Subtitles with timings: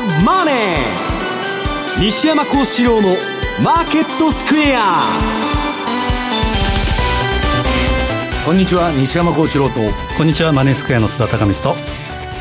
[0.00, 3.16] ザ・マネー」西山幸四郎の
[3.62, 5.00] 「マーケットスクエア」
[8.46, 9.74] こんにちは西山幸四郎と。
[10.16, 11.80] こんにちはマネースクエアの津田隆光と。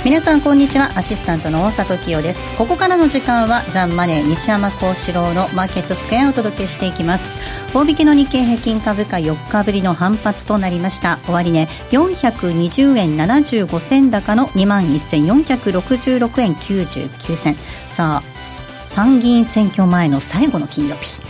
[0.05, 0.89] 皆さんこんにちは。
[0.95, 2.50] アシスタントの大里清です。
[2.57, 7.37] ここからの時間はザンマネー西山幸四郎のマーケットスクエアをお届けしていきます
[7.71, 11.18] 大引けの日経平均株価4日ぶりの反発となりました。
[11.28, 17.55] 終値、ね、420円75銭高の2万1466円99銭。
[17.87, 18.39] さあ
[18.86, 21.21] 参議院選挙前の最後の金曜日。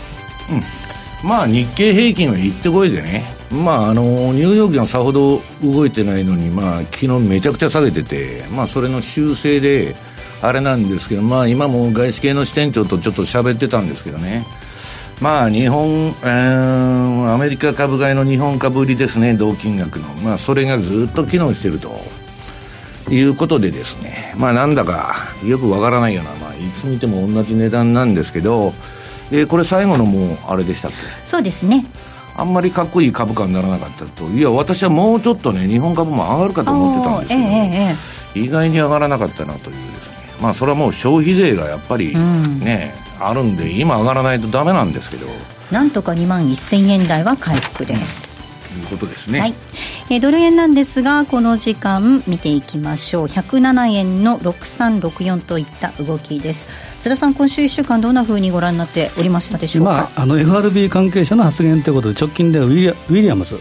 [1.22, 1.28] うん。
[1.28, 3.24] まあ日経平均は行ってこいでね。
[3.50, 4.02] まあ、あの
[4.32, 9.94] ニューヨークがさほど動いてないのに、まあ昨日めちゃくちゃ下げてて、まあ、それの修正で、
[10.40, 14.46] あれなんですけど、まあ、今も外資系の支店長とちょっと喋ってたんですけどね、
[15.20, 22.00] まあ、日本、えー、アメリカ株買いの日本株売りですね、同金額の、まあ、それがずっと機能してると。
[23.08, 28.72] いうことでですね、まあ、なんだかよくわからないような、まあ、いつ見ても同じ値段なんですけど、
[29.32, 30.96] えー、これ最後のもうあれでしたっけ？
[31.24, 31.84] そうですね。
[32.36, 34.26] あんまりかっこいい株価にならなかったと。
[34.26, 40.16] いや私はもうちょっとね日本株も上がるかと思ってたんですけど、えー、意外に上がらなかったなというですね。
[40.40, 45.26] まあそれはもう消費税がやっぱりね、うん、あるんで今上がらないとダメなんですけど。
[45.70, 48.36] なんとか2万1000円台は回復です、
[48.76, 49.54] いうことですね、はい。
[50.10, 53.26] えー、ドル円なんですがこの時間見ていきましょう。
[53.26, 56.66] 107円の6364といった動きです。
[57.00, 63.60] 津田さん今週1週間どんなふうにご覧になっておりましたでしょうか、まあ、あの FRB 関係者の発言ということで直近ではウィリアウィリアムズ、うん、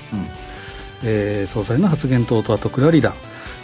[1.04, 3.14] えー、総裁の発言等とあとクラリダ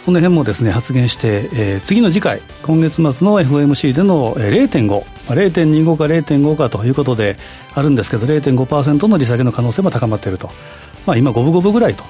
[0.06, 4.98] この辺もですね発言して、えー、次の次回今月末の FOMC での0.5、ま
[5.30, 7.36] あ、0.25か0.5かということで
[7.74, 10.48] あるんですけど0.5%の利下げの可能性も高まっていると。
[11.06, 12.04] まあ、今、五分五分ぐらいと、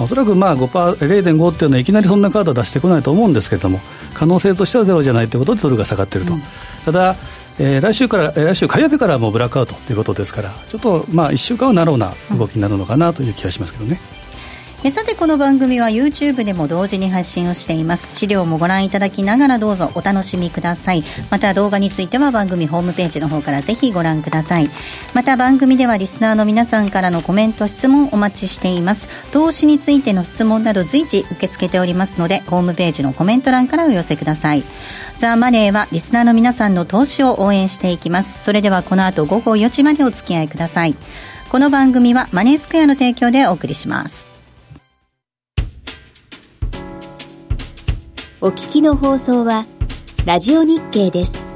[0.00, 3.78] おそらくまあ0.5っていうのはいきなりそんなカードは出してこないと思うんですけれども、
[4.12, 6.40] 可能性としてはゼロじゃないということでドルが下がっていると、うん、
[6.84, 7.14] ただ、
[7.60, 14.00] えー、来週から、来週火曜日からもうブラックアウトということですから、ちょっとまあ1週間はなろうな動きになるのかなという気がしますけどね。
[14.20, 14.25] うん
[14.84, 18.18] えさてこの番組は YouTube でも同時に発信をしています。
[18.18, 21.02] 資料もご覧いただきながらどうぞお楽しみください。
[21.30, 24.70] また動画については番組ホームページの方からぜひご覧ください。
[25.14, 29.08] また番組ではリスナーの皆さんからのコメント質問お待ちしています。
[29.32, 34.62] 投資についての質問など随時受け付けておりますのでホームページのコメント欄からお寄せください。
[35.16, 38.44] ザ・マネーはリスナーの皆さんの投資を応援していきます。
[38.44, 40.94] それではこの後午後4時までお付き合いください。
[41.48, 44.35] この番組はマネースクエアの提供でお送りします。
[48.42, 49.64] お聞きの放送は、
[50.26, 51.55] ラジオ日経です。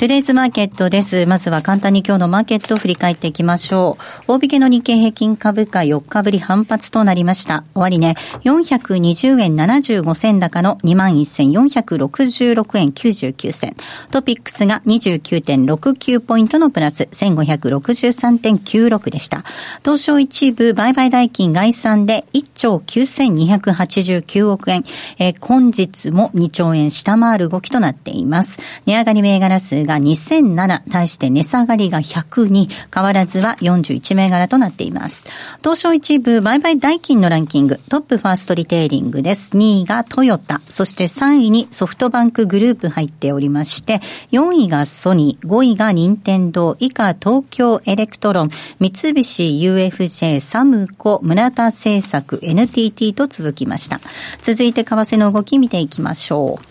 [0.00, 1.26] トゥデイズマーケットです。
[1.26, 4.32] まずは簡単に今日のマーケットを振り返っていきましょう。
[4.32, 7.64] 大引けの日経平均株価4日ぶり反発となりました。
[7.74, 13.76] 終値、ね、420円75銭高の21,466円99銭。
[14.10, 19.44] トピックスが29.69ポイントのプラス1563.96でした。
[19.84, 24.82] 東証一部売買代金概算で1兆9289億円。
[25.18, 28.60] えー、本日も2兆円下回る動きとなっています。
[28.86, 35.26] 値上がり銘柄数が2007、対して値下がりが102、変わらずは41銘柄となっています。
[35.62, 39.56] 東証一部売買代金のランキング、トップファーストリテイリングです。
[39.56, 44.00] 2位がトヨタ、そして3位にソフトバンクグループ入っておりまして、
[44.32, 54.00] 4位がソニー、5位が任天堂、以下東京エレクトロン、三菱 UFJ、サムコ、村田製作、NTT と続きました。
[54.42, 56.69] 続いて為替の動き見ていきましょう。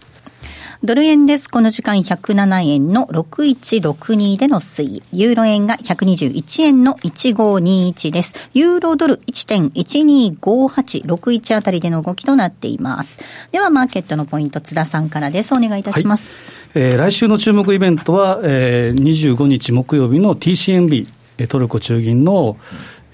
[0.81, 1.49] ドル円です。
[1.49, 5.03] この時間107円の6162での推移。
[5.11, 8.33] ユーロ円が121円の1521です。
[8.53, 13.19] ユーロドル1.125861あたりでの動きとなっています。
[13.51, 15.53] では、マーケットのポイント、津田さんからです。
[15.53, 16.37] お願いいたします。
[16.73, 21.07] はい、えー、来週の注目イベントは、えー、25日木曜日の TCMB、
[21.49, 22.55] トルコ中銀の、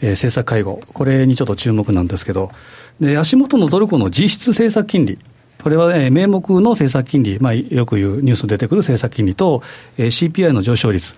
[0.01, 2.51] えー、政策会合、これにちょっと注目なんですけど、
[2.99, 5.17] で足元のトルコの実質政策金利、
[5.65, 9.63] これは、えー、名目の政策金利、まあ、よく言うニュースに出てくる政策金利と、
[9.97, 11.15] えー、CPI の上昇率、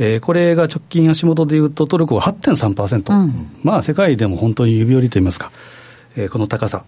[0.00, 5.52] えー、これが直近足元でいうと、トルコは8.3%、うん、まあ、世界でも本当に指折りといいますか、
[6.16, 6.82] えー、この高さ。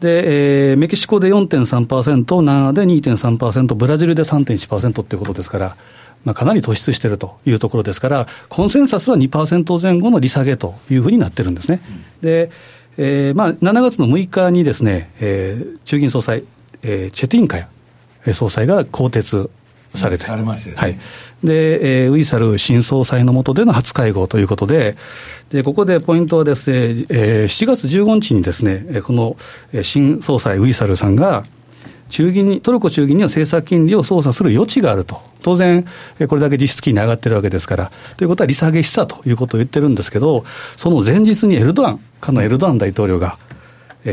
[0.00, 5.76] で、えー、メキシコで4.3%、ナーで2.3%、ブラジルで3.1%っていうことですから、
[6.24, 11.82] まあ、かなり突出しているというところですから、コンセンサスは2%前後の利下げというふうになってるんですね。
[12.22, 12.50] うん、で
[12.98, 16.44] えーまあ、7月の6日にですね、えー、中銀総裁、
[16.82, 17.68] えー、チェティンカヤ
[18.32, 19.50] 総裁が更迭
[19.94, 20.98] されて、されましたね、はい、
[21.44, 24.96] で、えー、ウイサル新総裁の下での初会合ということで、
[25.50, 26.76] でここでポイントはですね、
[27.10, 29.36] えー、7月15日にですね、この
[29.82, 31.42] 新総裁ウイサルさんが、
[32.08, 35.20] 中銀に、トルコ中銀には政策金利を操作する余地があると。
[35.42, 35.84] 当然、
[36.28, 37.90] これだけ実質金利上がってるわけですから。
[38.16, 40.44] ということは利下げ示唆ということを言ってるんですけど、
[40.76, 43.38] その前日にエルドアン、かのエルドアン大統領が、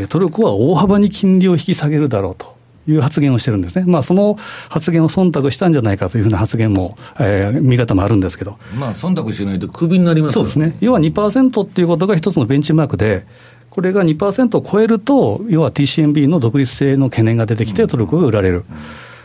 [0.09, 2.53] トルコは大幅に金利を引き下げるだろうと。
[2.87, 3.85] いう発言をしてるんですね。
[3.87, 4.37] まあ、その
[4.69, 8.57] 発言を忖度したんじゃないかというふうな発言も、えー、見方もあるんですけど。
[8.77, 10.75] まあ、忖度しないとクビになります、そうですね。
[10.81, 13.25] 要は2%っていうことが一つのベンチマークで、
[13.73, 18.65] これが2%を超えると、要は TCMB の独立性の懸念が出てきて、トルコが売られる。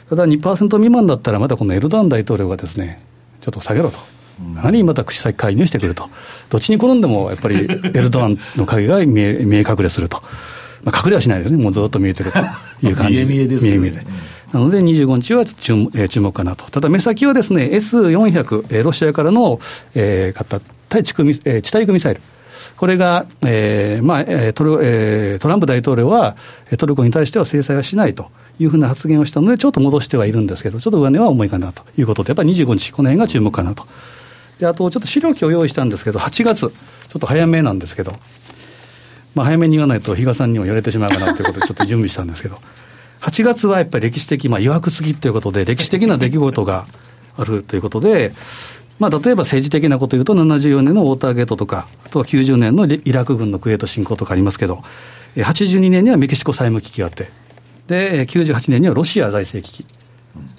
[0.09, 3.03] ただ2%未満だったら、まだこのエルドアン大統領がですね、
[3.43, 3.99] ちょっと下げろと。
[4.63, 6.09] 何また口先介入してくると。
[6.49, 10.23] どっちに転んでも、やっぱりエルドアンの影が見え見え隠れすると。
[10.83, 11.63] まあ、隠れはしないですね。
[11.63, 12.39] もうずっと見えてると
[12.87, 13.17] いう感じ。
[13.27, 13.73] 見え見えですね。
[13.73, 14.07] 見え見えで。
[14.55, 16.65] なので25日は注,、えー、注目かなと。
[16.71, 19.61] ただ目先はですね、S400、えー、ロシアからの、
[19.95, 22.23] えー、対地区、えー、地対空ミサイル。
[22.79, 26.37] これが、えーまあトルえー、トランプ大統領は、
[26.79, 28.31] トルコに対しては制裁はしないと
[28.61, 33.85] いうふうな発言をしたので、ちょっと戻してはいるんですけど、ちょっと上値は重いかなということで、やっぱり25日、この辺が注目かなと。
[34.61, 36.69] であと、ちょっと資料機を用意したんですけど、8月、ちょ
[37.19, 38.13] っと早めなんですけど、
[39.35, 42.61] まあ、早めに言わないと、比嘉さんにも言われてしまうかなということで、ちょっと準備したんですけど、
[43.23, 46.87] 8月はやっぱり歴史的、まあ、曰くすぎということで、歴史的な出来事が
[47.37, 48.33] あるということで、
[48.99, 54.83] まあ、例えば政治的なこと言うと、74年のウォーターゲートとか、あとは90年のイラク軍のクウェート侵攻とかありますけど、
[55.37, 57.29] 82年にはメキシコ債務危機があって、
[57.87, 59.87] で、98年にはロシア財政危機。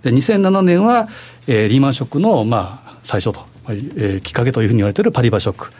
[0.01, 1.09] で、2007年は、
[1.47, 5.71] えー、リーマンショックの、まあ、最初と、えー、きっかけというふうに言われているパリバショック。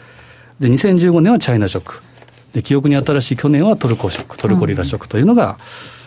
[0.60, 2.02] で、2015年はチャイナショック。
[2.52, 5.56] で、記憶に新しい去年はトルコショック、トルコリラショックというのが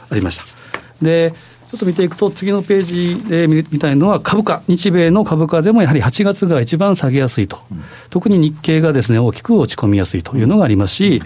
[0.10, 0.44] ありました。
[1.02, 1.34] で、
[1.74, 11.24] ちょっと見ていくと、次のページで見たいのは株価、日米の株価でもやはり8月が一番下げやすいと、うん、特に日経がですね、大きく落ち込みやすいというのがありますし、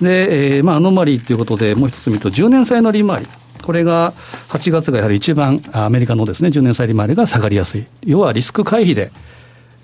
[0.00, 3.26] で、えー、まあ、アノマリーということで、もう一つ見ると、10年債の利回り。
[3.64, 4.12] これが
[4.50, 7.84] 8月がやはり一番アメリカのですね、10年債利回りが下がりやすい。
[8.04, 9.10] 要はリスク回避で、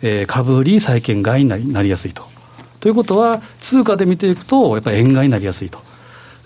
[0.02, 2.23] えー、株売り債券買いになりやすいと。
[2.79, 5.81] ということは、通貨で見ていくと、やっぱり円買いになりやすいと。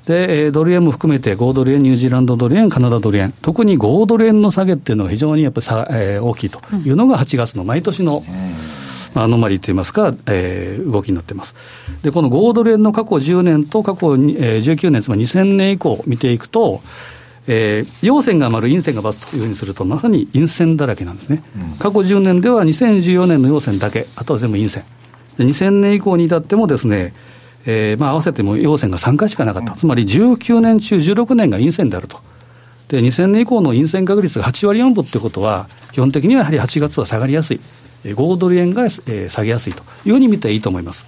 [0.06, 8.22] で、ドル円も含めて5ドル円、ニュージーランドドル円、カナダドル円、特に5ドル円の下げっていうのが非常にやっぱりさ、えー、大きいというのが8月の毎年の、
[9.14, 11.54] アノマリーといいますか、えー、動きになっています。
[12.02, 16.80] で、この5ドル円の過去10年と過去、えー、19年、つまり2000年以降見ていくと、
[17.48, 21.42] えー、陽線が丸、陰線が×というふうにすると、まさに陰線だらけなんですね。
[21.72, 24.84] うん、過去10年では2014年の陽線だけ、あとは全部陰線。
[25.36, 27.12] で2000年以降に至ってもですね、
[27.66, 32.20] えーまあ、合わせても陽線が3回しかなかった、つまり19年中16年が陰線であると。
[32.88, 37.60] で、2000年以降の陰線確率が8割4分ということは、基本的にはやはり8月は下がりやすい、
[38.04, 41.06] 5ドル円が、えー、下げやすいというふうに見ていいと思います。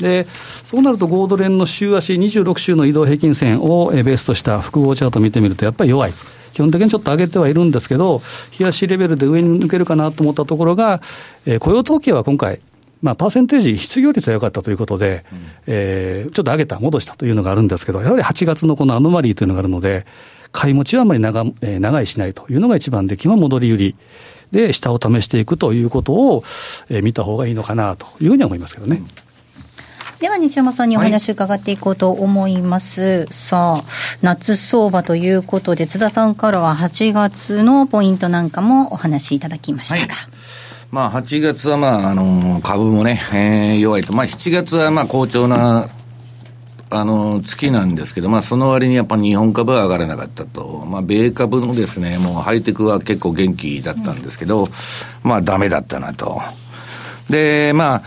[0.00, 0.26] で、
[0.64, 6.12] そうなると5ドル円の週足26週の移動平均線をベースとした複合チャートを見てみると、やっぱり弱い。
[6.52, 11.00] 基本的にちょっと上げてはいるんですけど、日足レベルで上に抜けるかなと思ったところが、
[11.46, 12.60] えー、雇用統計は今回、
[13.04, 20.06] まあ、パーセンテージ、失業率は良かったということで、うん、えー、ちょっと上げた、戻したというのがあるんですけど、やはり8月のこのアノマリーというのがあるので、
[20.52, 23.96] 買い持ちはあまり長,、えー、長いしないというのが一番で、基本戻り売り。
[24.52, 26.44] で下を試していくということを、
[26.88, 28.98] えー、見た方がいいのかなというふうには思いますけどね。
[28.98, 29.06] うん。
[30.20, 33.84] では西山さんにお話伺っていこうと思います、はい、さあ
[34.22, 40.33] 夏相場ということで津田さんからは8月のポイントなんかもお話しいただきましたが、はい
[40.94, 44.12] まあ、8月は、まあ、あの、株もね、えー、弱いと。
[44.12, 45.86] まあ、7月は、まあ、好調な、
[46.90, 50.86] あの、月なんですけど、まあ、その割にやっぱ日本株は上がらなかったと。
[50.88, 54.68] まあ、米株のですね、もうハイテクは結構元気だったんですけど、
[55.24, 56.40] まあ、ダメだったなと。
[57.28, 58.02] で、まあ、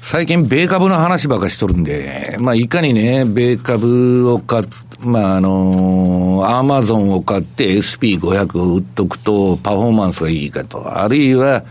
[0.00, 4.68] 最近米株の話ばかしとるんで、まあ、いかにね、米株を買っ
[5.04, 10.98] まあ、あのアマゾンを買って SP500 を売っとくとパフォーマンスがいいかと。
[11.00, 11.64] あるいは、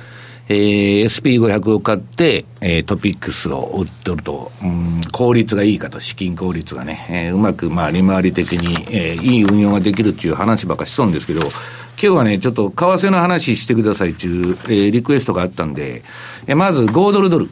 [0.51, 11.51] えー、SP500 を買って、えー、トピックスを売っとると、うん、効率がいいかと、資金効率がね、えー、うまく、まあ、利回り的に、えー、いい運用ができるっていう話ばかしそうんですけど、今
[11.95, 16.03] 日はね、ちょっと為替の話してくださいっていう、えー、リクエストがあったんで、
[16.47, 17.49] えー、まず5ドルドル。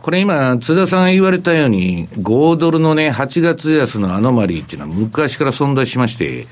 [0.00, 6.46] これ今、津田さんが言われたように、5ドルのね、8月安のアノマリーっていうのは昔から存在しまして、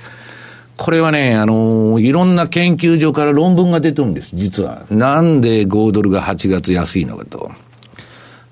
[0.77, 4.85] これはね、あのいろんな研究所から論文が出てるんです、実は。
[4.91, 7.51] なんで5ドルが8月安いのかと。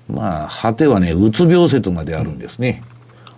[0.09, 2.81] まあ、果てはね、うつ病説まであるんですね。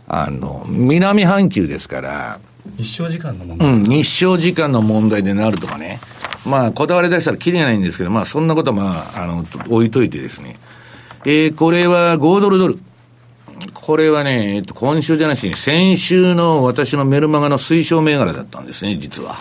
[0.08, 2.40] あの、南半球ですから。
[2.78, 3.70] 日照時間の問題。
[3.72, 6.00] うん、日照時間の問題でなるとかね。
[6.46, 10.58] まあ、こだわり出したらきりがないんですけど、まあ、そんなことはまあ、あの、置いといてですね。
[11.26, 12.80] えー、これは5ドルドル。
[13.74, 19.36] これはね、えっと、今週じゃなしに、先週の私のメルマガの推奨銘柄だったんですね、実は。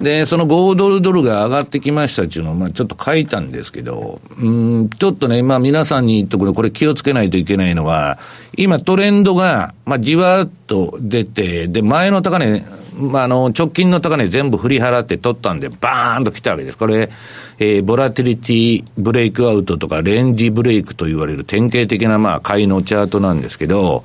[0.00, 4.50] で、その5ドルドルが上がってきましたっていうのを、まあちょっと書いたんですけど、う
[4.84, 8.18] ん、ちょっとね、まあ皆さんに言っとくれ、これ気をつけないといけないのは、
[8.56, 12.64] 今トレンドが、まあじわっと出て、で、前の高値、
[12.98, 16.78] まああの、直近の高値全部振り払って取ったんで、バーンと来たわけです。
[16.78, 17.10] これ、
[17.58, 24.02] えー、ボラティリティブレイクアウトとかレンジブレイクと言われる典型的なまあ買いのチャートなんですけど、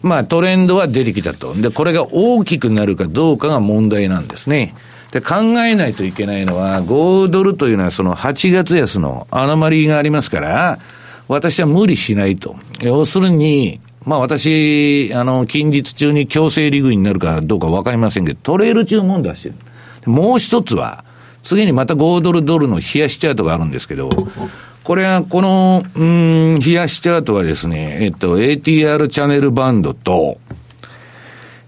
[0.00, 1.52] まあトレンドは出てきたと。
[1.54, 4.74] で、これが大きくなるかどうかが問題なんですね。
[5.12, 10.78] で、考えないといけないのは、5ドルというのはその8月安のアノマリーがありますから、
[11.28, 12.56] 私は無理しないと。
[12.80, 19.54] 要するに、まあ私、あの、近日中に強制利食いになるかどうかわかりませんけど、トレール注文出してる。
[20.06, 21.04] もう一つは、
[21.42, 24.10] 次にまた5ドルドルの冷やしチャートがあるんですけど、
[24.84, 30.38] これは、この、うん、冷やしチャートはですね、えっと、ATR チャンネルバンドと、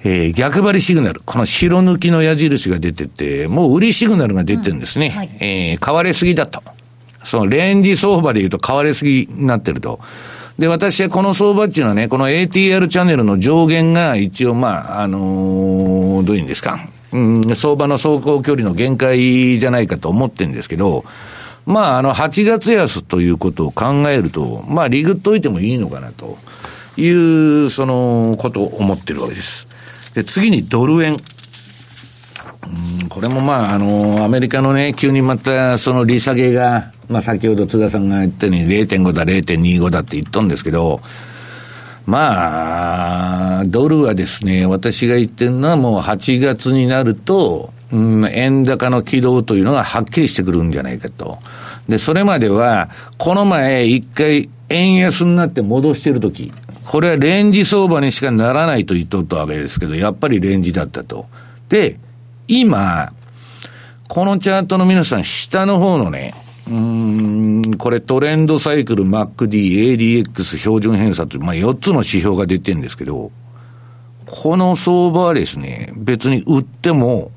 [0.04, 1.20] えー、逆張りシグナル。
[1.24, 5.08] この白抜きの矢印が出てて、もう売りシグナルが出てるんですね。
[5.08, 6.62] うんはい、えー、買われすぎだと。
[7.24, 10.00] そのレンジ相場で言うと買われすぎになってると。
[10.58, 16.78] で、私はこの相場っていうのはね、この ATR チャンネルの上限が一応、まあ、あのー、どういうんですか。
[17.12, 21.04] うん、相場の走行距離の限界じゃないかと思ってるんですけど、
[21.64, 26.38] まあ、あの、8月安ということを考えると、まあ、リグっといてもいいのかなと
[26.96, 29.67] いう、その、ことを思ってるわけです。
[30.18, 31.16] で、次にドル円。
[33.08, 41.00] これもまあ、あの、アメリカのね、急にまた、その利下げが、まあ、先ほど津田さんが言ったように0.5だ、0.25だって言ったんですけど、
[42.04, 51.38] まあ、ドルはですね、私が言ってるのはもう8月になると、うん、円高の軌道というのがはっきりしてくるんじゃないかと。
[51.88, 56.52] で、それまでは、この前一回円安になって戻してるとき、
[56.88, 61.26] これはレンジ相場にしかならないと言っとったわけですけど、やっぱりレンジだったと。
[61.68, 62.00] で、
[62.48, 63.12] 今、
[64.08, 66.32] このチャートの皆さん、下の方のね、
[66.66, 73.32] うん、これトレンドサイクル MacD、ADX 標準偏差という、まあ4つの指標が出てるんですけど、
[74.24, 77.32] この相場はですね、別に売っても、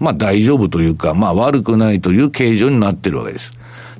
[0.00, 3.52] まあ大丈夫というか、まあ悪くないという形状になってるわけです。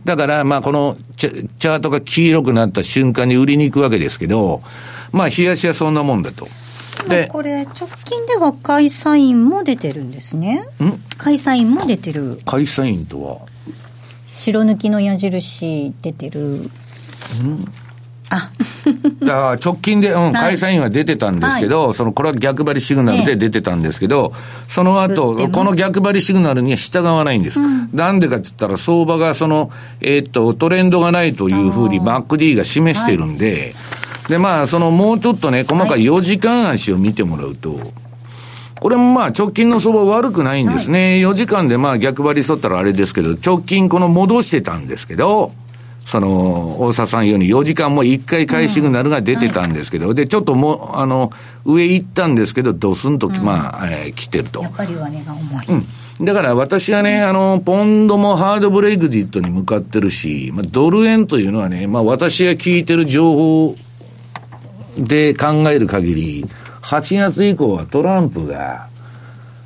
[0.04, 4.62] だから、まあこのチャートが黄色くなった瞬間に売りに行くわけですけど、
[5.12, 6.46] まあ冷やしはそんなもんだと。
[7.08, 10.64] で、これ直近では開催員も出てるんですね。
[10.82, 11.00] ん？
[11.16, 12.40] 開催員も出てる。
[12.44, 13.38] 開催員とは？
[14.26, 16.70] 白抜きの矢印出てる。
[18.32, 18.50] うんあ。
[19.20, 24.32] だから直近で、うん、会社員は出てたんですけど、はい、その、これは逆張りシグナルで出てたんですけど、
[24.68, 27.60] その後、この逆張りシグナルには従わないんです。
[27.60, 29.70] うん、なんでかって言ったら、相場がその、
[30.00, 33.74] えー、っと、トレンドがないというふうに MacD が示してるんで、
[34.22, 37.78] はい、で、まあ、その、もうちょっとね、細かい4時間足を見てもらうと、
[38.80, 41.22] これもまあ直近の相場悪くないんですね。
[41.22, 45.52] はい、4時間でまあ逆張りしとったらあれですけど、直近この戻してたんですけど、
[46.04, 51.32] その、大沢さんように4時間も1回返しシグナルが出てたんですけど、うんはい、で、ちょっともう、あの、
[51.64, 54.62] 上行ったんですけど、ドスンと、うん、まあ、えー、来てると。
[54.62, 55.66] やっぱり上値が重い。
[55.68, 56.24] うん。
[56.24, 63.76] だから私はね、あの、ポンドもハードブレイクディットに向かってるし、まあ、ドル円というのはね、まあ私が聞いてる情報
[64.98, 66.46] で考える限り、
[66.82, 68.89] 8月以降はトランプが、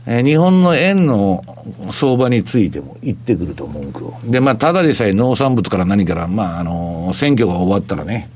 [0.07, 1.43] えー、日本の円の
[1.91, 4.15] 相場についても言ってくると文句を。
[4.25, 8.29] で、まあ、ただでさえ農産物から何から、まあ、あの、選挙が終わったらね、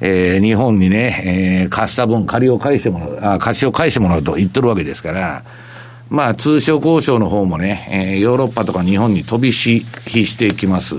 [0.00, 5.42] えー、日本にね、えー、貸した分、借りを返してもらう、あ、貸しを返してもらうと言ってるわけですから、
[6.10, 10.96] まあ、通商交渉の方もね、えー、ヨーロッパとか日本に飛び火してきます。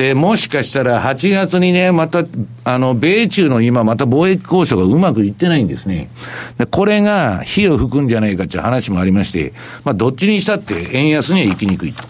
[0.00, 2.24] で、もしかしたら8月にね、また、
[2.64, 6.08] あの、米中の今また貿易交渉がうまくいってないんですね。
[6.56, 9.52] で、これが火を吹くんじゃないかっていう話もありまして、
[9.84, 12.02] まあ、どっちにしたって円安には行きにくいと。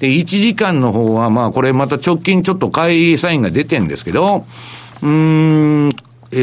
[0.00, 4.46] で、1時間の方は、まあ、これまた直近ちょっと買いサインが出てんですけど、
[5.02, 5.88] うーん、
[6.32, 6.36] え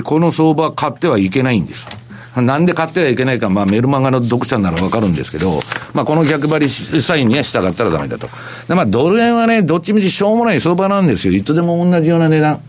[0.00, 1.88] ー、この相場買ってはいけないんです。
[2.36, 5.60] なんで買ってはいけないか、まあメルマガの読者ならわかるんですけど、
[5.94, 8.28] まあこの逆張りサインには従ったらダメだと。
[8.68, 11.34] で、まあドル円はね、どっちみちしょうもない相場なんですよ。
[11.34, 12.60] いつでも同じような値段。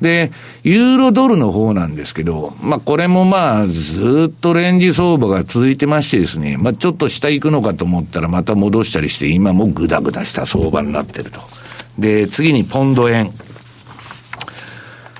[0.00, 0.32] で、
[0.62, 11.40] ユーロドルの方なんですけど、まあこれもまあずっとレンジ相場が続いてましてですね、まあちょっと下行くのかと思ったらまた戻したりして、今もぐだぐだした相場になってると。
[11.98, 13.30] で、次にポンド円。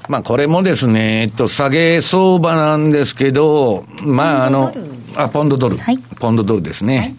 [0.09, 4.73] まあこれもですね、えっと、下げ相場なんですけど、まああの、
[5.17, 5.79] あ、ポンドドル。
[5.79, 6.99] はい、ポンドドルですね。
[6.99, 7.15] はい。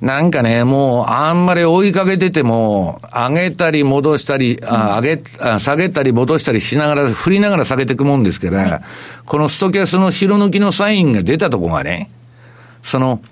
[0.00, 8.80] なんかね、もう、あんまり追いかけてても、上げたり戻したり、あ上げ、あ下げたり戻したりしながら、振りながら下げていくもんですから、はい、
[9.24, 12.10] このストキャスの白抜きのサインが出たとこがね、
[12.82, 13.22] その、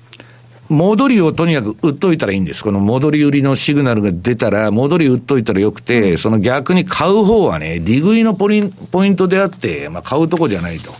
[0.68, 2.64] 戻りをとにかく売っといたらいいんです。
[2.64, 10.92] この戻り売りのシグナルが出たら、戻り売っといたらよくて、その逆に買う方はね、利食いのポイントであって、まあ買うとこじゃないと。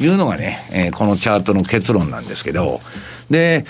[0.00, 2.80] いうのがね、えー、このチャートの結論なんですけど、
[3.30, 3.64] で、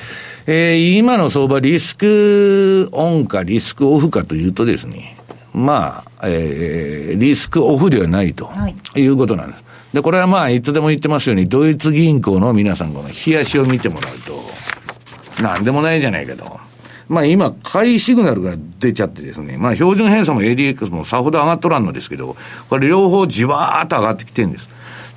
[0.47, 5.17] えー、今の相場リスクオンかリスクオフかというとですね、
[5.55, 8.50] まあ、えー、リスクオフではないと
[8.95, 9.07] い。
[9.07, 9.65] うことなんです。
[9.95, 14.38] で、これはまあ、いつでも言ってますように、ドイツ銀行の皆さん、この冷やしを見てもらうと、
[15.40, 16.59] なんでもないじゃないかと。
[17.09, 22.37] まあ今、買いシグナルが出ちゃってですね、まあ標準偏差も ADX もさほど上がっとらんのですけど、
[22.69, 24.69] これ両方じわーっと上がってきてるんです。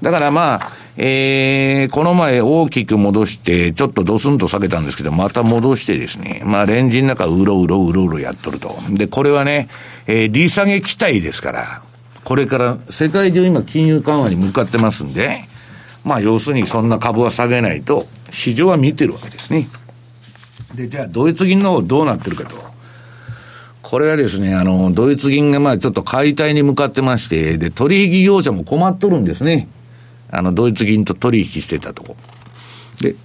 [0.02, 8.76] だからまあ、えー、この前大きく戻して、ちょっとドスンと下げたんですけど、また戻してですね、まあレンジの中うろうろうろうろやっとると。
[8.92, 9.68] で、これはね、
[10.06, 11.82] えー、利下げ期待ですから、
[12.24, 15.42] これから世界中今金融緩和に向かってますんで、
[16.04, 19.68] まあ要するにそんな株は下げないと、市場は見てるわけですね。
[20.76, 22.56] で、じゃあ、ドイツ銀の方どうなってるかと。
[23.82, 29.68] これはですね、あの、ドイツ銀がまあちょっと解体に向かってまして、で、取引業者も困っとるんですね。
[30.32, 32.16] あの、ドイツ銀と取引してたとこ。
[33.02, 33.16] で、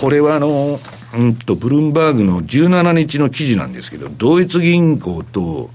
[0.00, 0.80] これはあの、
[1.16, 5.68] うんと、ブルームバーグの17日の記事なんですけど、ドイツ銀行と、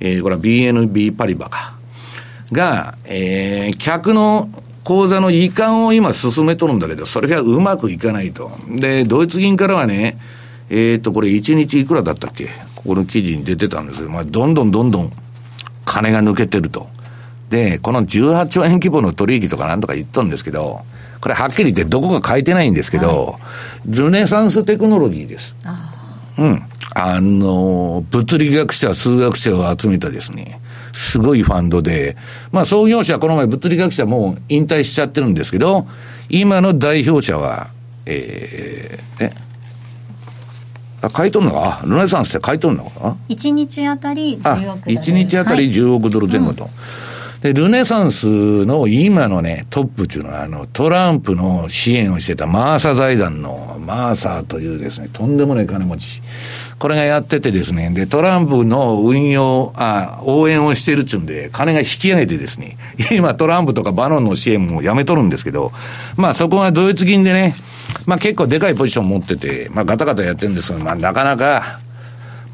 [0.00, 1.74] えー、これは BNB パリバか、
[2.52, 4.50] が、えー、客の
[4.86, 8.52] 口座の移管を今進めとるんだけど、それがうまくいかないと。
[8.68, 10.16] で、ドイツ銀からはね、
[10.70, 12.46] えっ、ー、と、これ1日いくらだったっけ？
[12.76, 15.10] ここの記事に出てたんですけど、まあ、どんどんどんどん
[15.84, 16.86] 金が抜けてると。
[17.50, 20.82] で、この18兆円規模の取引とかなんとか言っとるんですけど、
[21.20, 23.38] これはっきり言ってどこか書いてないんですけど、は
[23.88, 25.56] い、ルネサンステクノロジーです。
[26.38, 26.62] うん。
[26.94, 30.60] あの、物理学者、数学者を集めたですね、
[30.96, 32.16] すごいファンドで、
[32.52, 35.86] まあ創業者はこの前物理学者も引退しちゃってるんですけど、
[36.30, 37.68] 今の代表者は、
[38.06, 39.32] えー、え
[41.02, 41.80] あ、買い取るのか？
[41.82, 44.96] あ、ルネサンスって買い取るのかな ?1 日あたり10億ドル。
[44.96, 46.62] 1日あたり10億ドル前後と。
[46.64, 46.72] はい
[47.42, 56.22] で、ルネサンスの今のね、トップっていうのは、あの、トランプの支援をしてたマーサ財団のマーサーというですね、とんでもない金持ち。
[56.78, 62.76] これがやっててですね、で、トランプの運用、あ、応援をしてるっちゅうんで、金が引き上げてですね、
[63.12, 65.72] 今トランプとかバノンの支援もやめとるんですけど、
[66.16, 67.54] まあそこがドイツ銀でね、
[68.06, 71.80] まあ結構でかいポジション持ってて、まあガタガタやってるんですけど、まあなかなか、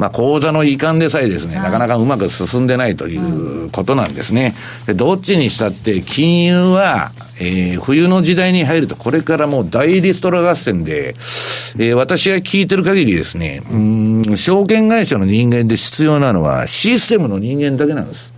[0.03, 4.53] まあ、口座の移管でさえですね、なかなかうまく進んでないということなんですね。
[4.85, 13.77] で、どっちにしたって、金融は、えー、冬の時代に入ると、これからもう大リストラ合戦で、えー、私が聞いてる限りですね、う
[14.33, 18.33] ん、証券会社の人間で必要なのは、システムの人間だけなんです。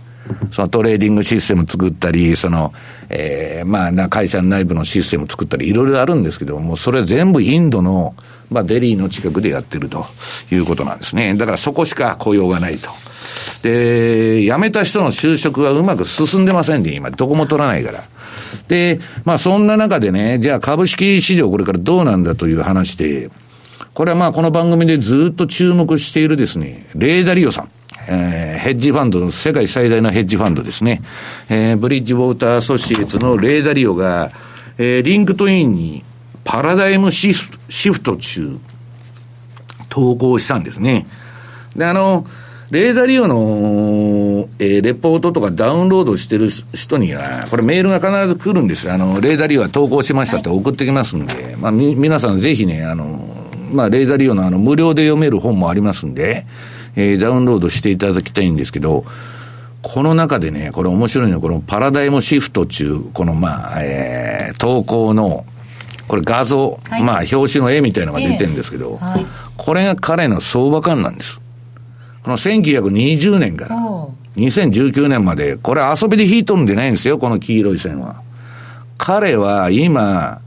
[0.51, 2.73] そのトレーディングシステム作ったり、その、
[3.09, 8.13] えー、まあな、会社内部のシステム作ったり、いろいろあるんですけども、それ全部インドの、
[8.49, 10.05] まあ、デリーの近くでやってると
[10.51, 11.35] いうことなんですね。
[11.35, 12.89] だからそこしか雇用がないと。
[13.63, 18.03] で、辞めた人の就職はうまく進んでませんで、今、どこも取らないから。
[18.67, 23.29] で、まあ、そんな中でね、じゃあ株式市場これからどうなんだという話で、
[23.93, 27.69] これはまあ、この番組でずっと注目しているですね、レーダリオさん。
[28.07, 31.01] えー、ヘッジファンドの世界最大のヘッジファンドですね。
[31.49, 34.31] えー、ブリッジウォーターアソシエイツのレイ・ダリオが、
[34.77, 36.03] えー、リンクトインに
[36.45, 38.57] パラダイムシフトっちゅう
[39.89, 41.05] 投稿したんですね。
[41.75, 42.25] で、あの、
[42.71, 48.91] レイ・ダリオの、えー、レポートとかダウンロードしてる人には、これメールが必ず来るんです。
[48.91, 53.27] あの、レイ・ダリオは投稿しましたって送ってきますんで、はい、まあ、み、皆さんぜひね、あの、
[53.71, 56.45] まあ、レーダー利用のあの、無料で読める本もありますんで、
[56.95, 59.03] えー、ダウンロードしていただきたいんですけど、
[59.81, 65.45] この中でね、これ面白いのは、このパラダイムシフト中、このまあ、えー、投稿の、
[66.07, 69.25] これ画像、はい、まあ、表紙の絵みたいなのが出てるんですけど、えーはい、
[69.57, 71.39] これが彼の相場感なんです。
[72.23, 73.75] この1920年から
[74.35, 78.21] 2019年まで、これ遊びで引いとるんじゃないんですよ、この黄色い線は。
[78.97, 80.41] 彼は今、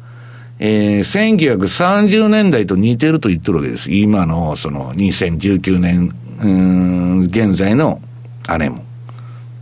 [0.60, 3.92] えー、1930年代と似てると言ってるわけです。
[3.92, 6.10] 今の、その、2019年、
[6.42, 8.00] うん、現在の
[8.46, 8.84] あれも。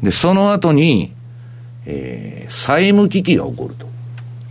[0.03, 1.13] で、その後に、
[1.85, 3.87] えー、債務危機が起こると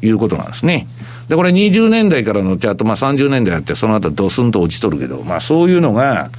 [0.05, 0.88] いうことなんですね。
[1.28, 6.30] で、これ20年代からのチャート、まあ30年代あって、その後ドスンと落ちとるけど、まあそういうのが、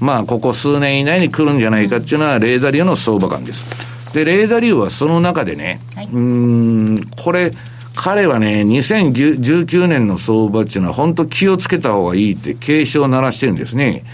[0.00, 4.12] まあここ数年以内に来るんじゃないかっていうのは、レーダー流の相場感です。
[4.14, 7.52] で、レーダー流はその中でね、はい、うん、これ、
[7.94, 14.04] 彼はね、2019年の相場っていうのは本当気をつけた方がいいって警鐘を鳴らしてるんですね。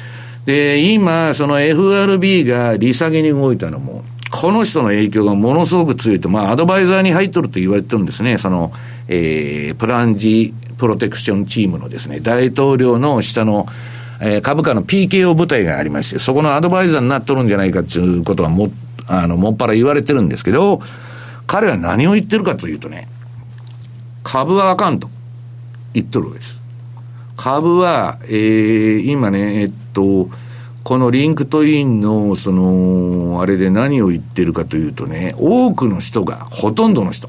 [0.45, 8.39] で、今、その FRB が利下げに動いたのも、この人の影響がものすごく強いと、まあ、アドバイザーに入っとると言われてるんですね。
[8.39, 8.73] その、
[9.13, 13.67] えー、プランジプロテクションチームのですね、大統領の下の、
[14.21, 18.71] えー、株価の PKO 部隊がありまして、そこのアドバイザーになっとるんじゃないかっていうことはも、
[19.09, 20.81] あの、もっぱら言われてるんですけど、
[21.49, 23.09] 彼は何を言ってるかというとね、
[24.23, 25.11] 株はあかんと
[25.93, 26.61] 言っとるわけです。
[27.37, 30.31] 株は、えー、今ね、えっと、
[30.85, 37.29] このリンクトインの、その、あれで何を言ってるかというとね、多くの人が、ほとんどの人、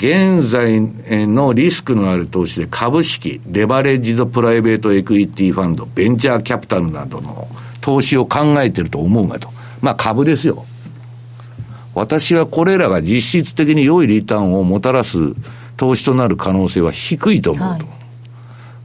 [0.00, 0.80] 現在
[1.28, 7.48] のリスクのある投資で株式、レバレッジドプライベートエクイティファンド、ベンチャーキャピタルなどの
[7.82, 9.50] 投資を考えてると思うがと。
[9.82, 10.64] まあ株ですよ。
[11.94, 15.18] 私はこれらが実質的に良いリターンをもたらす
[15.76, 17.84] 投資となる可能性は低いと思うと。
[17.84, 17.94] はい、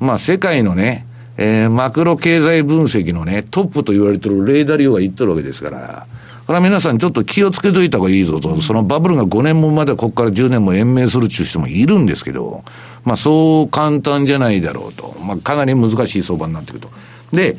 [0.01, 1.05] まあ世界のね、
[1.37, 6.07] えー、マクロ経済分析のね、トップと言われてるレーダーリオが言ってるわけですから、
[6.45, 12.63] これは皆さんちょっと気をつけといた方がいいぞと、そのバブルが5年もまでここから10年も延命するっていう人もいるんですけど、
[13.03, 15.15] まあそう簡単じゃないだろうと。
[15.21, 16.89] まあかなり難しい相場になってくると。
[17.33, 17.57] で、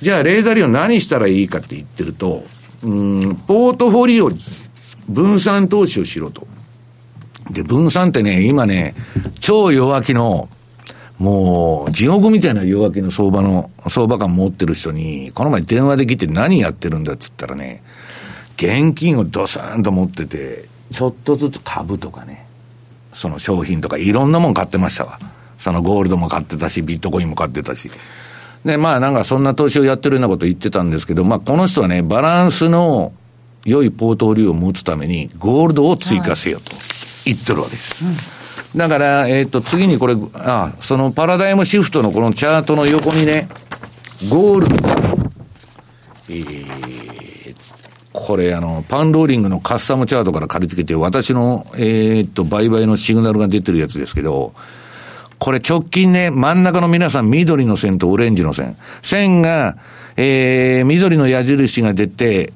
[0.00, 2.42] じゃあレーダーリオ何したらいいかって言ってると、
[2.82, 4.30] うん、ポートフォリオ
[5.08, 6.46] 分散投資をしろと。
[7.50, 8.96] で、分散ってね、今ね、
[9.38, 10.48] 超弱気の
[11.18, 17.82] もう、地獄みたいな弱気の相場の、相場感持ってる人に、この前電話で来て何やってるんだっつったらね、
[18.56, 22.46] 現金をドスンと持ってて、ちょっとずつ株とかね、
[23.12, 25.18] その商品とかいろんなもん買ってましたわ。
[25.58, 27.90] そのゴールドも買ってたし、ビットコインも買ってたし。
[28.64, 33.12] で、まあなんかそんな投資をやってるようなこと言ってたんですけど、まあこの人はね、バランスの
[33.64, 36.72] 良いポートリオを持つために、ゴールドを追加せよと
[37.24, 38.04] 言ってるわけです。
[38.04, 38.35] うん
[38.76, 43.48] だから、えっ、ー、と、次にこれ、あ、そのパラダイムシフトのこのチャートの横にね、
[44.28, 44.74] ゴールド、
[46.28, 47.56] えー、
[48.12, 54.52] これあの、パンローリングのカスタムチャートから借り付けて、私の、えっ、ー、と、売買のシグナルが出てるやつですけど、
[55.38, 58.76] これ直近ね、真ん中の皆さん緑の線とオレンジの線。
[59.02, 59.78] 線が、
[60.18, 62.52] えー、緑の矢印が出て、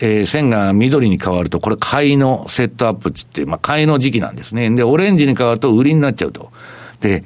[0.00, 4.70] えー、線が緑に変わると、これ買いのセットアップつって、まあ、買いの時期なんですね。
[4.70, 6.52] で、オレンジに変わると売りになっちゃうと。
[7.00, 7.24] で、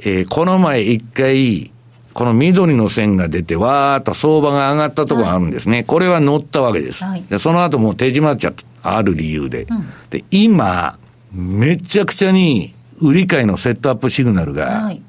[0.00, 1.70] えー、この前一回、
[2.12, 5.78] この緑の線が出て、わーっと相場が上がったところがあるんですね。
[5.78, 7.04] はい、これは乗ったわけです。
[7.04, 8.64] はい、でその後もう手締まっちゃった。
[8.96, 9.62] ある理由で。
[9.62, 10.98] うん、で、今、
[11.32, 15.02] めちゃくちゃに売り買いのセットアップシグナルが、はい、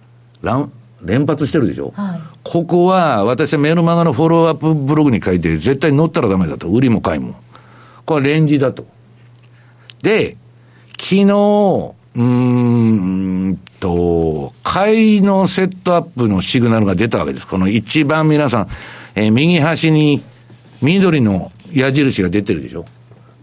[1.06, 6.68] 連発してるでしょ、はい、ここは私はメールマガのフォローアップブログに書いて、絶対乗ったらダメだと。
[6.68, 7.36] 売りも買いも。
[8.06, 8.86] これレンジだと。
[10.02, 10.38] で、
[11.00, 17.48] 昨日、うーんと、買いのセットアップのシグナルが出たわけです。
[17.48, 18.68] この一番皆さん、
[19.16, 20.24] えー、右端に
[20.82, 22.86] 緑の矢印が出てるでしょ？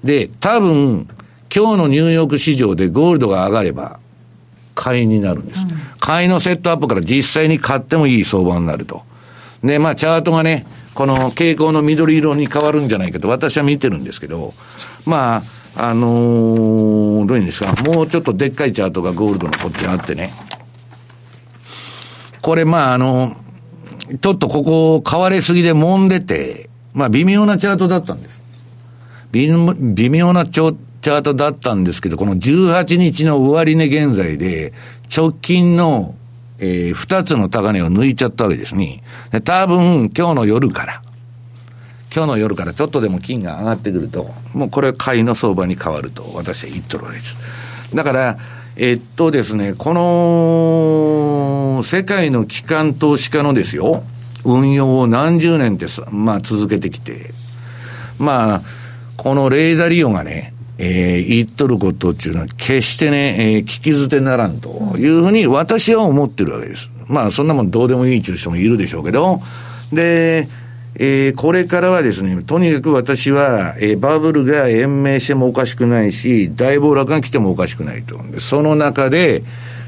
[0.04, 1.08] で、多分、
[1.54, 4.00] 今日のニューヨーク市場でゴールドが上がれば、
[4.74, 5.60] 買いになるんです。
[5.62, 9.02] うん、買いのセットアップから実際に買ってもいい相場になると。
[9.62, 14.54] で、まあ、チャートがね、この傾向の緑色に変わるんじゃないかと私は見てるんですけど、
[15.06, 15.42] まあ、
[15.88, 20.32] あのー、どういうんですか、もうちょっとでっかいチャートがゴールドのこっちにあってね。
[22.42, 23.34] これ、まあ、あの、
[24.20, 28.42] ちょっとここ買われすぎで揉んでて、まあ、微妙なチャートだったんです。
[29.30, 29.48] 微
[30.10, 34.72] 妙なチャチャートだったんですけど、この18日の終値現在で、
[35.14, 36.14] 直近の、
[36.60, 39.02] えー、2つの高値を抜いちゃったわけですね。
[39.32, 41.02] で、多分、今日の夜から、
[42.14, 47.36] 今日の夜からちょっとでも金が上がってくると、もうこれ買いの相場に変わると私は言っとるわけです。
[47.92, 48.38] だから、
[48.76, 54.04] えっとですね、この、世界の機関投資家のですよ、
[54.44, 57.32] 運用を何十年ってまあ続けてきて、
[58.18, 58.62] まあ、
[59.16, 66.90] このレーダー利用がね、えー、言っとることっていうのは決してね、えー、聞き捨てならんというふうに私は思ってるわけです。
[67.08, 69.40] まあそんなもんどうでもいいっていう人もいるでしょうけど、
[69.92, 70.48] で、
[70.94, 78.18] えー、これからはですね、とにかく私は、えー、バブルが延命してもおかしくないし、大暴落が来てもおかしくないと。
[78.38, 79.42] その中で、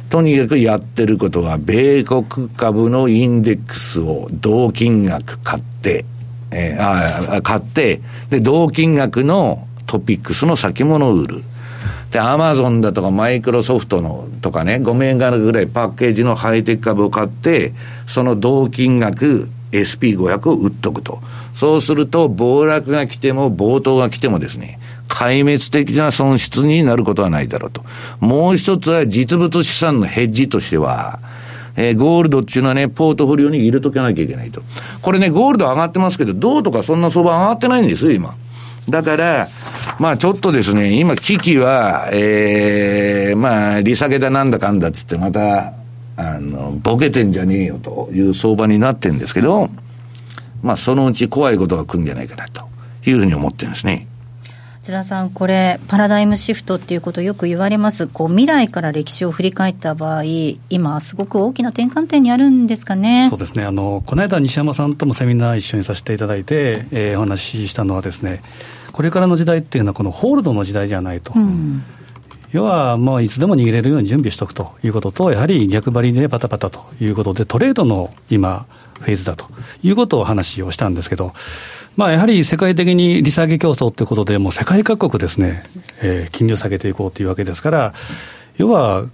[0.09, 6.05] とにかくやってることは、米国株のインデックスを同金額買って、
[6.51, 11.42] えー、あ買って、で、同金額のトピックスの先物を売る。
[12.11, 17.73] で、アマゾンだとかマイクロソフトのとかね、5銘柄ぐらいパッケージのハイテク株を買って、
[18.07, 21.20] その同金額 SP500 を売っとくと。
[21.55, 27.85] そうすると、暴落が来ても、暴騰が来てもですね、壊滅的な損失になることはないだろうと。
[28.20, 31.20] もう一つは実物資産のヘッジとしては、
[31.77, 34.62] えー、ゴールドっていうのはね、ポートフォリオに入れとかなきゃいけないと。
[35.03, 38.35] これね、ゴールド上がってますけど、銅とかそんな相場上がってないんですよ、今。
[38.88, 39.49] だから、
[39.99, 45.73] まあちょっとですね、今危機は、ええー、まあ利下げだなんだかんだっつってまた、
[46.16, 49.70] あの、ボケてんじゃねえよという相場になってるんですけど、
[50.62, 52.66] まあそのうち怖いことが来るんじゃないかなと
[53.07, 54.07] いうふうに思ってるんですね。
[54.85, 60.25] 津田さん、これ、パラダイムシフトっていうことよく言われます、こう未来から歴史を振り返った場合、
[60.68, 63.29] 今、すごく大きな転換点にあるんですかね。
[63.31, 63.64] そうですね。
[63.64, 68.42] あの、この間、西山さんともセミナー一緒にさせていただいて、えー、お話ししたのはですね、
[68.94, 71.33] これからの時代っていうのは、このホールドの時代じゃないと。
[71.35, 71.83] うん。
[72.52, 74.70] 要は、もういつでも逃げれるように準備しておくと。
[74.85, 78.66] いうことと、やはり逆張りでパタパタということで、トレードの今、
[79.00, 79.46] フェーズだと
[79.83, 81.33] いうことを話をしたんですけど、
[81.96, 85.64] まあ、やはり世界的に利下げ競争ということで、もう世界各国ですね、
[86.00, 87.94] えー、金利を下げていこうというわけですから、
[88.59, 89.07] 要は、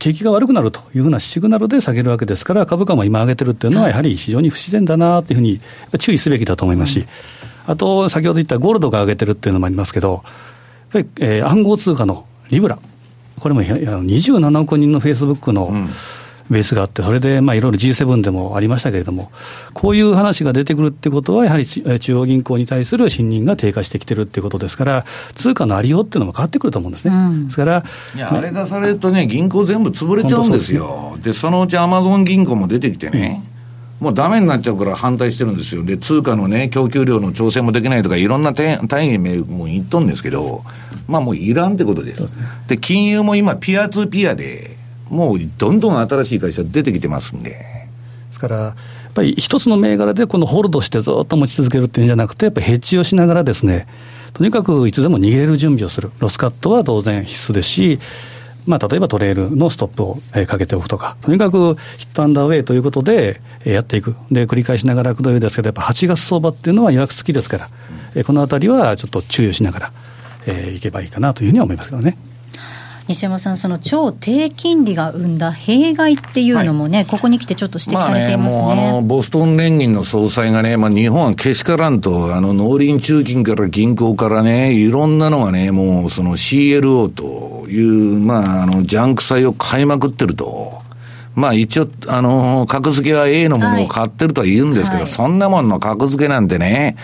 [0.00, 5.60] 景気が悪くなるというふうなシグナルで下げるわけですから、株価も今上げてるっていうのは、やはり非常に不自然だなというふうに
[6.00, 7.06] 注意すべきだと思いますし、
[7.68, 10.22] あと、先ほど言ったゴールドが上げてるっていうのもありますけど、やっ
[10.90, 12.78] ぱり、えー、暗号通貨のリブラ、
[13.38, 15.88] これも27億人のフェイスブックの、うん
[16.50, 19.30] ベースがあって、それでまあいろいろ G7 でもありましたけれども、
[19.74, 25.04] こういう話が出てくるってことは、やはり中央銀行に対する信任が低下してきてるっていうことですから、
[25.34, 27.14] 通貨のありようっていうのも変わってくると思うんですね。
[27.14, 31.18] うん、ですから、いや、あれ出されるとね、銀行全部潰れちゃうんですよ。
[31.22, 33.42] で、そのうちアマゾン銀行も出てきてね。
[33.52, 33.57] うん
[34.00, 35.84] もうダメになっちゃうから反対してるんですよ。
[35.84, 40.62] で、通貨のね、供給量の調整もできないとか、いろんな大義名も言っとんですけど、
[41.08, 42.32] まあもういらんってことです。
[42.68, 44.76] で、金融も今、ピアツーピアで、
[45.10, 47.50] もうどんどん新しい会社出てきてますんで。
[47.50, 47.56] で
[48.30, 53.88] すから、やっぱり一つの銘柄でこのホールドしてずっと持ち続けるっていうんじゃなくて、やっぱりヘッジをしながらですね、
[54.34, 56.12] とにかくいつでも逃げれる準備をする。
[56.20, 57.98] ロスカットは当然必須ですし、
[58.66, 64.14] まあ、例えばトレールのストップをかけておくとか、とにかくヒットアンダーウェイということでやっていく。
[64.30, 67.70] で、繰り返しながらくどいですけど、やっぱ8月相場っていうのは予約付きですか
[68.14, 69.92] ら、このあたりはちょっと注意しながら、
[70.46, 72.16] えー、いけばいいかなというふうには思いますけどね。
[73.08, 78.62] 西山さん、その超低金利が生んだ弊害っていうのもね、はい、ここに来てちょっと指摘されていますね。
[78.62, 90.82] まあ、ねあのボストン連銀の総裁がね、まあ、日本はけしからんと、あの農林中金から銀行からね、いろんなのがね、もうその CLO という、まあ、あのジャンク債を買いまくってると。
[91.34, 96.96] まあ一応、あの、格付けは A のものを買ってるとは言うんですけど、はい、そんなもんの格付けなんてね、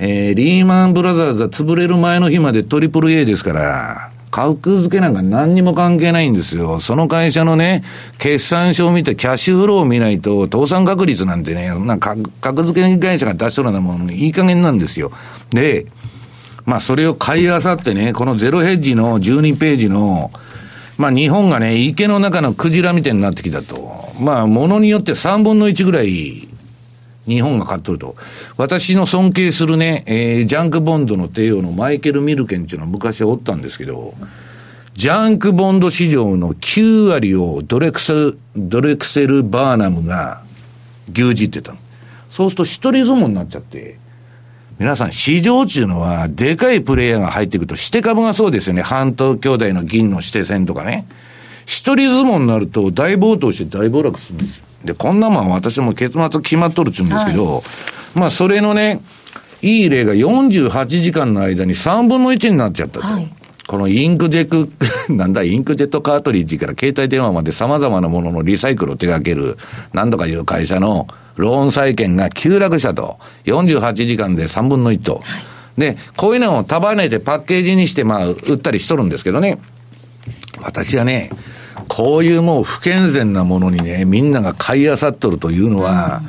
[0.00, 6.80] えー、リーマンブラザーズは潰れる前の日までトリプル A ですから、格付けなんか何にも関係ないんですよ。
[6.80, 7.82] その会社のね、
[8.18, 15.10] 決算書を見てキャッシュフローを見ないと、倒産確率なんてね、なんか格付け会社が出しとるようなものいい加減なんですよ。
[15.50, 15.86] で、
[16.64, 20.30] まあそれを買いあさってね、このゼロヘッジの12ページの、
[20.98, 24.12] まあ日本がね、池の中のクジラみたいになってきたと。
[24.20, 26.48] まあものによって3分の1ぐらい
[27.28, 28.16] 日本が買っとると。
[28.56, 34.14] 私の尊敬するね、えー、ジャンクボンドの帝王のマイケル・ミルケンっていうのは昔おったんですけど、
[34.94, 40.42] ジャンクボンド市場の9割をドレクセル、ドレクセル・バーナムが
[41.12, 41.78] 牛耳ってたの。
[42.30, 43.98] そうすると一人相撲になっちゃって、
[44.78, 48.82] 皆さん、市場っていうのは、でかいプレイヤーが入ってくると、して株がそうですよね。
[48.82, 51.06] 半島兄弟の銀の指定戦とかね。
[51.66, 54.67] 一人相撲になると、大暴騰して大暴落するんですよ。
[54.84, 57.62] で、こんなもん私も結末決まっとるっちゅうんですけど、はい、
[58.14, 59.00] まあ、それのね、
[59.62, 63.06] いい例が48時間の間に3分の1になっちゃったと。
[63.06, 63.28] はい、
[63.66, 64.68] このインクジェット、
[65.12, 69.58] なんだ、インクジェットカートリッジから携帯電話まで様々なもののリサイクルを手掛ける、
[69.92, 73.18] なんとかいう会社のローン債券が急落したと。
[73.46, 75.16] 48時間で3分の1と。
[75.16, 75.20] は
[75.76, 79.58] い、で、こういうのを束ねてパッケージにして、まあ、売ったりしとるんですけどね。
[80.62, 81.30] 私はね、
[81.86, 86.22] こういうもう不健全なものにね、みんなが買い漁っとるというのは、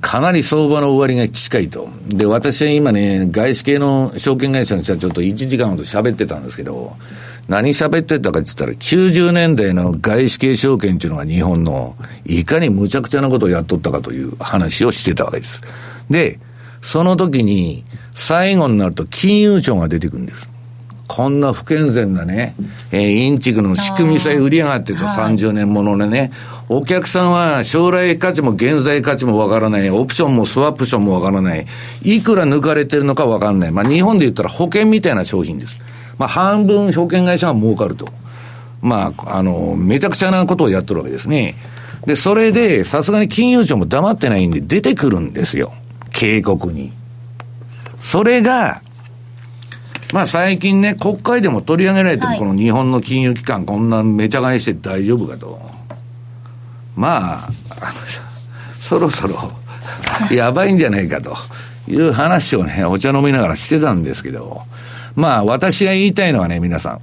[0.00, 1.88] かなり相場の終わりが近いと。
[2.08, 6.96] で、私は今ね、外資系の証券会社の社長と1時間ほど喋ってたんですけど、
[7.48, 15.62] 何喋ってたかって言ったら、90年代の外資系証券っていうのが日本の、いかに無茶苦茶なことをやっとったかという話をしてたわけです。
[16.08, 16.38] で、
[16.80, 20.49] その時に、最後になると金融庁が出てくるんです。
[21.12, 22.54] こんな不健全なね、
[22.92, 26.30] えー、インチクの仕組みさえ売り上がってた30年ものでね、
[26.68, 31.66] お客さんは将来価値も現在価値もわからない、オプションもスワップションもわからない、
[32.04, 33.72] いくら抜かれてるのかわかんない。
[33.72, 35.80] まあ日本で言ったら保険みたいな商品です。
[36.16, 38.06] まあ半分証券会社が儲かると。
[38.80, 41.56] まあ、あの、めちゃくちゃなことをやってるわけですね。
[42.06, 45.72] で、それで、さすがに金融庁も黙ってないんで出てくるんですよ。
[46.12, 46.92] 警告に。
[47.98, 48.80] それが、
[50.12, 55.60] まあ最近ね、国会でも取り上げられてる、この日本の金融機関、こんなめちゃ買いして大丈夫かと。
[56.96, 57.48] まあ、
[58.78, 59.36] そろそろ、
[60.30, 61.34] やばいんじゃないかと
[61.88, 64.62] いう話をね、お茶飲みながらしてたんですけど、
[65.14, 67.00] まあ私が言いたいのはね、皆さん。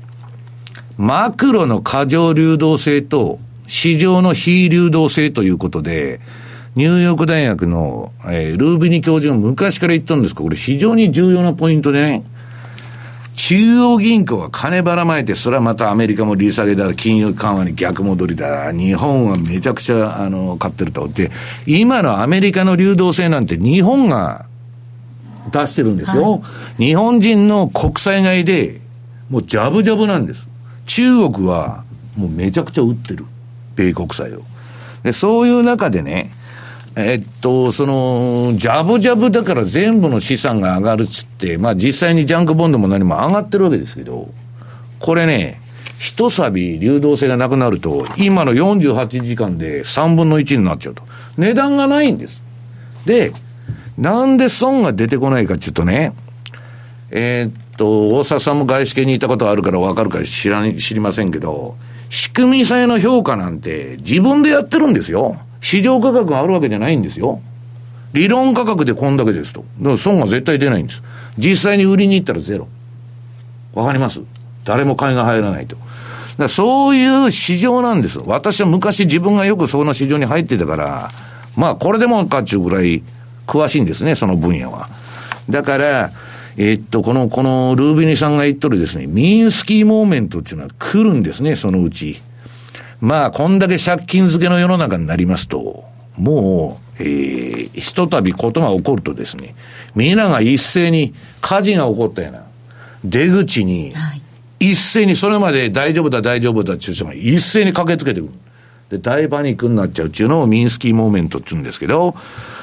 [0.98, 6.20] マクロの過剰流動性と市場の非流動性ということで、
[6.76, 12.24] ニューヨーク大学の、えー、ルービニ教授が昔から言ったんですが、これ非常に重要なポイントでね、
[13.48, 21.08] 中央銀行が金ばらまいて、それはまたアメリカも利下げだ、金融緩和に逆戻りだ、日本はめちゃくちゃ、あの、買ってると。
[21.08, 21.32] で、
[21.66, 24.48] 今のアメリカの流動性なんて日本が
[25.50, 26.42] 出してるんですよ。
[26.42, 28.82] はい、日本人の国債買いで、
[29.30, 30.46] もうジャブジャブなんです。
[30.86, 31.86] 中国は、
[32.18, 33.24] もうめちゃくちゃ売ってる。
[33.78, 34.42] 米国債を。
[35.04, 36.32] で、そういう中でね、
[37.00, 44.30] えっと、その、ジャブジャブだから全部の資産が上がるっつって、まあ実際にジャンクボンドも何も上がってるわけですけど、
[45.00, 45.62] これね、
[46.00, 51.04] 一サビ流動性がなくなると、今の48時間で3分の1になっちゃうと。
[51.38, 52.42] 値段がないんです。
[53.06, 53.32] で、
[53.98, 56.14] なんで損が出てこないかっていうとね、
[57.12, 61.78] えー、っと、大沢さんも外資系にいたことあるからわかるか知らん知りませんけど、
[62.10, 65.40] 仕組み債の評価なんて自分でやってるんですよ。
[65.62, 67.42] 市場価格があるわけじゃないんですよ。
[68.14, 69.66] 理論価格でこんだけですと。
[69.80, 71.04] だから損が絶対出ないんです。
[71.38, 72.68] 実際に売りに行ったらゼロ。
[73.74, 74.22] わかります？
[74.64, 75.78] 誰も買いが入らないと。
[76.38, 78.20] だそういう市場なんです。
[78.26, 81.10] 私は昔自分がよくその市場に入ってたから、
[81.56, 83.04] まあこれでもかっちゅうぐらい
[83.46, 84.90] 詳しいんですね、その分野は。
[85.50, 86.12] だから、
[86.58, 92.22] え、っと、この、このルービニさんが言っとるですね、ミンスキーモーメントっていうのは来るんですね、そのうち。
[93.00, 95.84] まあ、こんだけ借金漬けの世の中になりますと、
[96.18, 99.56] もう、えー、ひとたびことが起こるとですね、
[99.96, 102.44] みんなが一斉に火事が起こったような、
[103.04, 103.92] 出口に、
[104.60, 108.34] 一斉にそれまで大丈夫だ大丈夫だっていう人が一斉に駆けつけてくる。
[108.90, 112.16] で、大パニックになっちゃうっていうのをミンスキーモーメントって言うんですけど、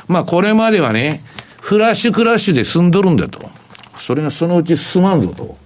[0.09, 1.23] まあこれまではね、
[1.61, 3.39] フラッシュクラッシュで済んどるんだと。
[3.97, 5.57] それがそのうち進まんぞと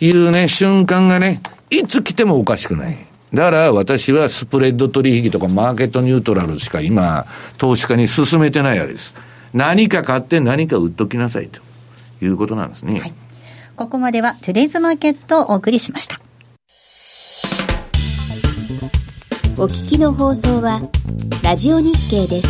[0.00, 1.40] いうね、瞬間がね、
[1.70, 2.96] いつ来てもおかしくない。
[3.34, 7.26] だから私はスプレッド取引とかマーケットニュートラルしか今、
[7.58, 9.14] 投資家に進めてないわけです。
[9.52, 11.60] 何か買って何か売っときなさいと
[12.24, 13.00] いうことなんですね。
[13.00, 13.12] はい、
[13.74, 16.20] ここまではトゥデイズマーケットをお送りしました。
[19.56, 20.80] お聞きの放送は
[21.42, 22.48] ラジオ日経です。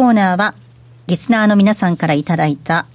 [0.00, 0.54] コーナーは、
[1.08, 2.86] リスナーの皆さんからいただいた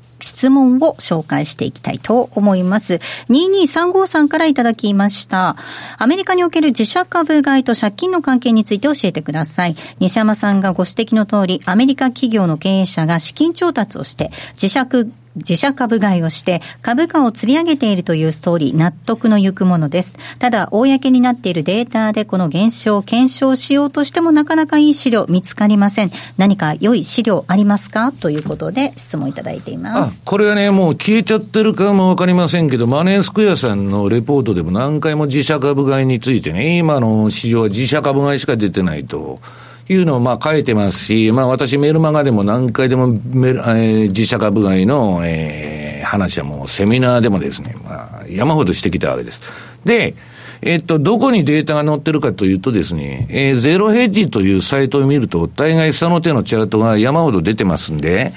[0.45, 2.99] 質問を紹介していきたいと思います。
[3.29, 5.55] 2235さんからいただきました。
[5.97, 9.75] アメリカにおける自社株買いと借金の関係について教えてください。
[9.99, 14.87] 西山さんがご指摘の通り、アメリカ企業の経営者が資金調達をして、自社
[15.35, 20.17] 自社株買いをして株価を釣り上げているというストーリー、納得のゆくものです。
[20.39, 26.11] ただ、公になっているデータでこの現象を検証しようとしてもなかなかいい資料見つかりません。
[26.37, 28.13] 何か良い資料ありますか？
[28.13, 30.23] ということで質問いただいています。
[30.35, 39.39] これはね、もう消えちゃってるかもわかりませんけど、マネースクエアさんのレポートでも何回も自社株買いについてね、今の市場は自社株買いしか出てないと。
[39.87, 49.39] いうのをまあ書いてますし、まあ私メルマガでも何回でもメル、えー、自社株買いの、えー、話はもうセミナーでもですね、まあ山ほどしてきたわけです。
[49.85, 50.15] で、
[50.61, 58.33] えっと、どこにデータが載ってるかというとですね、えー、ゼロヘッジというサイトを見ると、大概その手のチャートが山ほど出てますんで、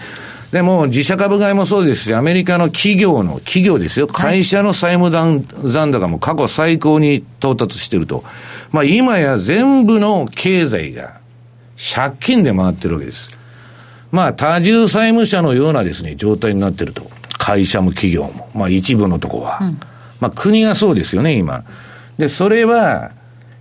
[0.53, 8.25] でも、自社株買いもそうですし、アメリカの企業の、企業ですよ、会社の債務残高も過去最高に到達してると。
[8.71, 11.21] まあ、今や全部の経済が、
[11.77, 13.39] 借金で回ってるわけです。
[14.11, 17.11] まあ、多重債務者のようなですね、状態になってると。
[17.37, 18.49] 会社も企業も。
[18.55, 19.59] まあ、一部のとこは。
[19.61, 19.79] うん、
[20.21, 21.65] まあ、国がそうですよね、今。
[22.17, 23.13] で、それは、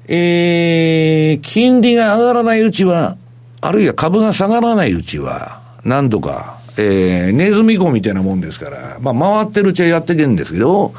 [0.08, 3.18] えー、金利が上がらないうちは、
[3.60, 10.94] あるいは株が下がらないうちは、何度か、えー、ネズミ子みたいなもんですから、まあ、回ってるうちはやっていけるんですけど、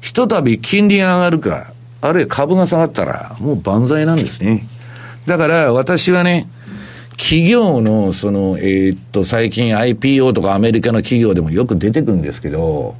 [0.00, 1.72] ひとたび金利が上がるか、
[2.02, 4.66] あるいは株が下がったら、もう万歳なんですね。
[5.26, 6.46] だから私はね、
[7.16, 12.96] 企業の、その、えー、っと、最近 IPO とかアメリカの企業でもよく出てくるんですけど、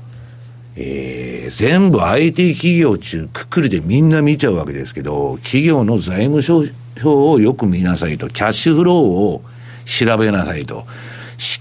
[0.77, 6.65] えー、全部 IT 企業中くくりでみんな見ちゃうわけですけど、企業の財務諸
[6.97, 9.43] 表をよく見なさいと、キャッシュフローを
[9.85, 10.87] 調べなさいと。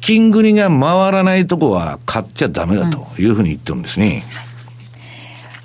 [0.03, 4.21] 資金繰りが回らないとこは買っちゃダメだというふうに言ってるんですね。
[4.47, 4.53] うん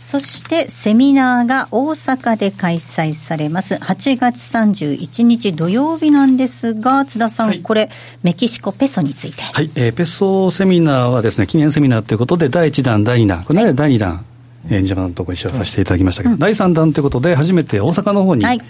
[0.08, 3.74] そしてセミナーが大阪で開催されます。
[3.74, 7.90] 8月31日土曜日なんですが、津田さん、はい、これ、
[8.22, 9.42] メキシコペソについて。
[9.42, 14.24] はい、えー、ペソセミナーはですね、記念セミナーということで、第1弾、第2弾、これ、ね、第2弾、
[14.70, 18.62] えー、西山さんとご一緒させていただきましたけど、うん、第3弾ということで、初めて大阪の方に行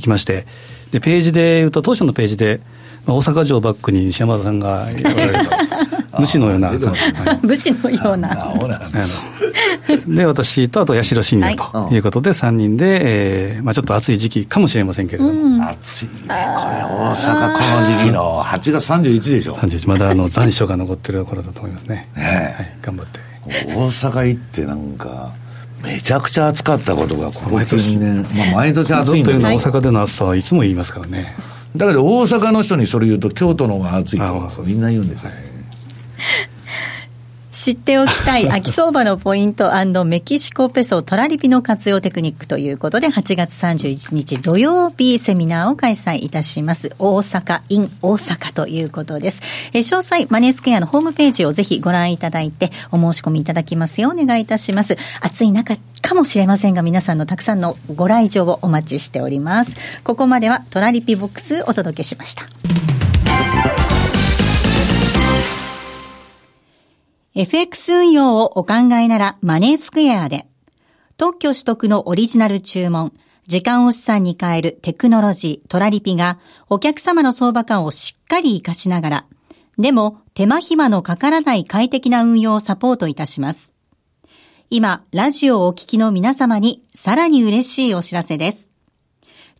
[0.00, 0.46] きまして、
[0.92, 2.60] で、ページで言うと、当初のページで、
[3.06, 5.56] 大阪城バックに西山さんが言われると。
[6.18, 6.70] 武士のような、
[7.42, 8.36] 武士のような。
[10.08, 15.68] で、私とあと八代信也ということで、3人で、えーまあ、ちょっと暑い時期かもしれませんけれども。
[15.68, 19.54] 暑いね、これ、大阪、この時期の8月31でしょ。
[19.54, 22.08] 31、まだあの 残暑が残ってる頃だと思いますね。
[22.16, 23.20] ねはい、頑張って。
[23.74, 25.32] 大阪行ってなんか、
[25.84, 29.44] めちゃくちゃ暑かったことが、この年年、まあ、毎年暑いんだけど。
[29.44, 31.34] 大阪での暑さはいつも言いますからね。
[31.76, 35.36] だけど大阪の人にそれ言うと、京都の方が暑いとみんな言うんですよね。
[37.56, 39.72] 知っておきたい 秋相場のポイント
[40.04, 46.94] メキシコペソトラリピの活用テクニックということで8月31日土曜日セミナーを開催いたします。
[46.98, 49.40] 大阪 in 大阪ということです。
[49.72, 54.98] え詳細マネースクエアのホームページをぜひご覧いただいてお申し込みいただきますようお願いいたします。
[55.22, 59.76] 暑い中かもしれませんが皆さんのたくさんのご来場をお待ちしております。
[60.04, 62.44] ここまではトラリピボックスお届けしました。
[67.38, 70.46] FX 運用をお考えならマネースクエアで、
[71.18, 73.12] 特許取得のオリジナル注文、
[73.46, 76.38] 時間を資産に変えるテクノロジー、トラリピが
[76.70, 79.26] お客様の相場感をしっかり活かしながら、
[79.76, 83.74] でも手間暇のかからない快適な運用をサポートいたします。
[84.70, 88.70] 今、ラジオをお聞きの皆様にさらに嬉しいお知らせです。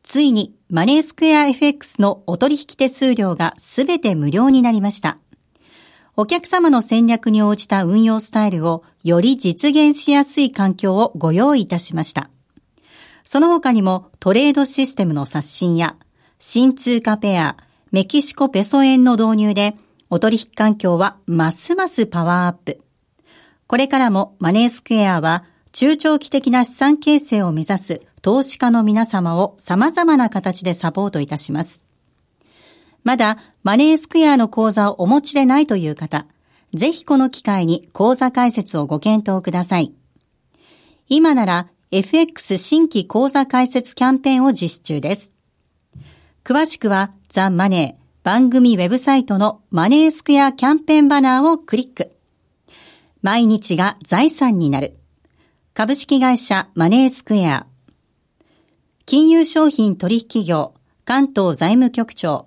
[0.03, 5.19] ついにマネースクエア FX のお取引手数料がすべて無料になりました。
[6.19, 12.31] お客様の戦略に応じた運用スタイルをより実現しやすい環境をご用意いたしました。
[13.23, 15.97] その他にもトレードシステムの刷新や
[16.39, 17.57] 新通貨ペア、
[17.93, 19.77] メキシコペソ円の導入で
[20.09, 22.81] お取引環境はますますパワーアップ。
[23.67, 31.86] これからもマネースクエアは中長期的な資産形成を目指す投資家の皆様を様々な形でサポートいたします。
[33.07, 36.27] まだマネースクエアの口座をお持ちでないという方、
[36.75, 39.95] ぜひこの機会に口座開設をご検討ください。
[41.09, 45.35] 今なら FX 新規口座開設キャンペーンを実施中です。
[46.43, 52.11] 詳しくはザ・マネー番組ウェブサイトのマネースクエアキャンペーンバナーをクリック。
[53.23, 54.97] 毎日が財産になる。
[55.75, 57.69] 株式会社マネースクエア。
[59.05, 62.47] 金融商品取引業関東財務局長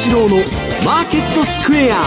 [0.00, 0.36] 西山幸四郎の
[0.86, 2.00] マーケットスクエア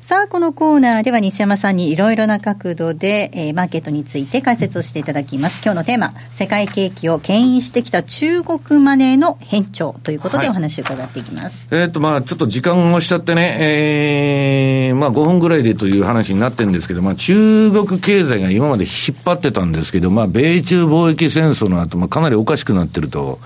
[0.00, 5.62] さあ、このコーナーでは西山さんにいろいろな角度で、えーマーケットについて解説をしていただきます。
[5.64, 11.68] 今日のテーマ、世界景気を牽引してきた中国マネーの変調ということでお話を伺っていきます。
[11.72, 23.38] えっ、と、まあちょっと時間をしちゃってね、えー、まあ5分ぐらいでという話になってるんですけど、まあ中国経済が今まで引っ張ってたんですけど、まあ米中貿易戦争の後、まあかなりおかしくなってると。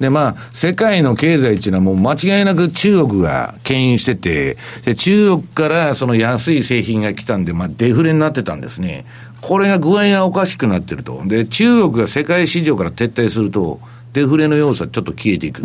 [0.00, 9.04] で、まあ、世界の経済っていうのはもう間違いなく中国が牽引してて、で、中国からその安い製品が来たんで、まあデフレになってたんですね。
[9.40, 11.22] これが具合がおかしくなってると。
[11.26, 13.80] で、中国が世界市場から撤退すると、
[14.12, 15.62] デフレの要素はちょっと消えていく。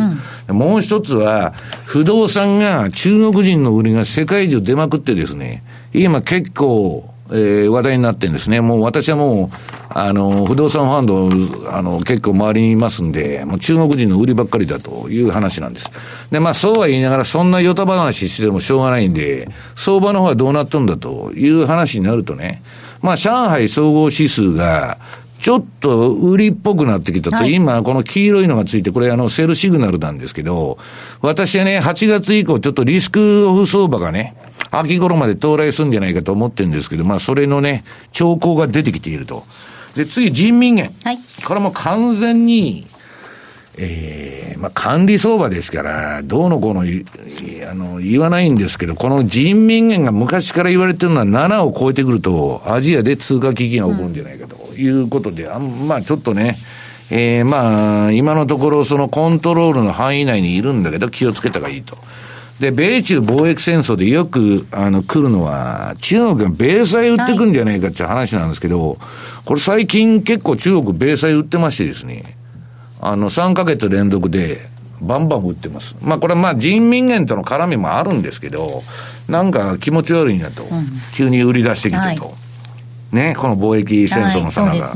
[0.48, 1.54] もう一つは、
[1.86, 5.62] 不動産が中国人の売りが世界中出まくってですね、
[5.94, 8.60] 今結構、えー話題になってるんですね。
[8.60, 9.56] もう私はもう、
[9.88, 11.06] あの、不動産ファン
[11.64, 15.90] ド、あの、結構周りにいますんで、もう中国人の売りばっかりだという話なんです。
[16.30, 22.62] で、まあそうは言いながら、そんなヨタ話してもしょうがないんで、相場の方はどうなっとんだという話になるとね、
[23.00, 24.98] まあ上海総合指数が、
[25.42, 30.78] ちょっと売りっぽくなってきたと、はい今この黄色いのがついて、これあのセルシグナルなんですけど、
[31.20, 34.36] 私はね、8月以降ちょっとリスクオフ相場がね、
[34.70, 39.44] 秋頃まで到来するんじゃないかと思ってるんですけど、まあそれのね、兆候が出てきていると。
[39.94, 40.90] で、次人民元。
[41.04, 42.86] はいこれも完全に、
[43.76, 47.04] ええまあ管理相場ですから、どうのこうのい
[47.68, 56.58] あの言わないんですけど、この人民元が昔から言われてるのは7を超えてくると、アジアで通貨危機が起こるんじゃないかということで、あんまあちょっとね、
[57.10, 61.98] ええまあ、今のところそのコントロールの範囲内にいるんだけど気をつけた方がいいと。
[62.62, 68.98] で、米中貿易戦争でよく、あの、来るのは、中国が米債売ってくんじゃないかっていう話なんですけど、
[69.44, 72.36] これ最近結構中国米債売ってましてですね、
[73.00, 74.68] あの、3ヶ月連続で、
[75.00, 75.96] バンバン売ってます。
[76.00, 78.84] まあこれはまあ人民元との絡みもあるんですけど、
[79.28, 80.64] なんか気持ち悪いなと、
[81.16, 82.26] 急に売り出してきてと。
[82.26, 82.30] は
[83.12, 83.16] い。
[83.16, 84.94] ね、この貿易戦争のさなが、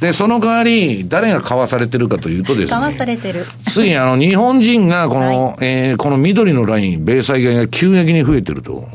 [0.00, 2.70] でその代わり、誰が買わされてるかというとですね。
[2.70, 3.44] 買わされてる。
[3.64, 8.88] ついにあの、日本人がこの、えーこの緑のライン、米債買いが急激に増えてると。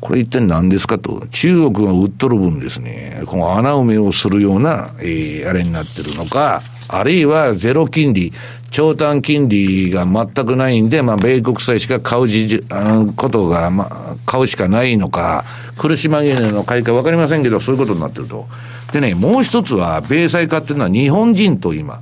[0.00, 1.26] これ一体何ですかと。
[1.32, 8.32] 中国が売っとる分ですね、この穴埋めをするような、えーあれになってるのか、あるいはゼロ金利、
[8.70, 15.44] 長短金利が全くないんで、まあ、米国債しか買うじあのことが、まあ、買うしかないのか、
[15.78, 18.46] 苦し紛れの買いか分かりませんけど、そういうことになってると。
[18.92, 22.00] でね、もう一つは、米債買ってるのは日本人と今、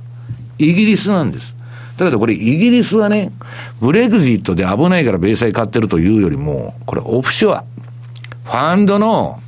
[0.57, 1.55] イギリスなんです。
[1.97, 3.31] だけどこれイギリスはね、
[3.79, 7.63] ブレグジットで危ないから米債買ってるというよりも、これオフショア。
[8.43, 9.39] ファンドの、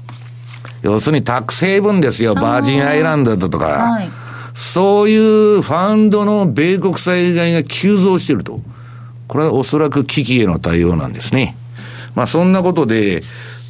[0.81, 2.35] 要するにタックスヘイブンですよ。
[2.35, 3.65] バージンアイランドだとか。
[3.65, 4.09] はい
[4.57, 8.59] そういうファンドの米国債買いが急増してると。
[9.27, 11.55] これはおそらく危機への対応なんですね。
[12.15, 13.21] まあそんなことで、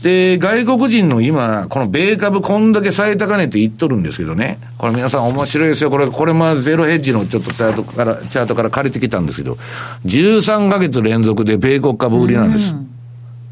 [0.04, 4.60] で、外国人の今、この米株こんだけ最高値って言っとるんですけどね。
[4.78, 5.89] これ皆さん面白いですよ。
[5.89, 9.58] これ、これまあゼロヘッジのちょっとチャートから、チャートから借りてきたんですけど、
[10.06, 12.76] 13ヶ月連続で米国株売りなんです。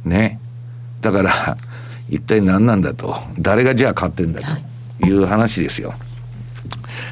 [0.03, 0.39] ね。
[1.01, 1.57] だから、
[2.09, 3.15] 一体何なんだと。
[3.39, 4.41] 誰がじゃあ買ってんだ
[4.99, 5.95] という話ですよ。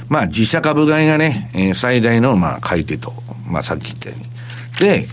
[0.10, 3.14] まあ自社株買いがね、えー最大のまあ買い手と、
[3.48, 4.26] まあさっき言ったように。
[4.80, 5.08] で、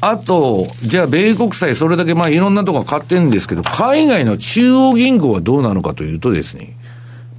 [0.00, 6.76] あと、じゃあ米国債それだけまあいろんなとこ買ってんですけど、海外の中央銀行はどうなのかというとですね、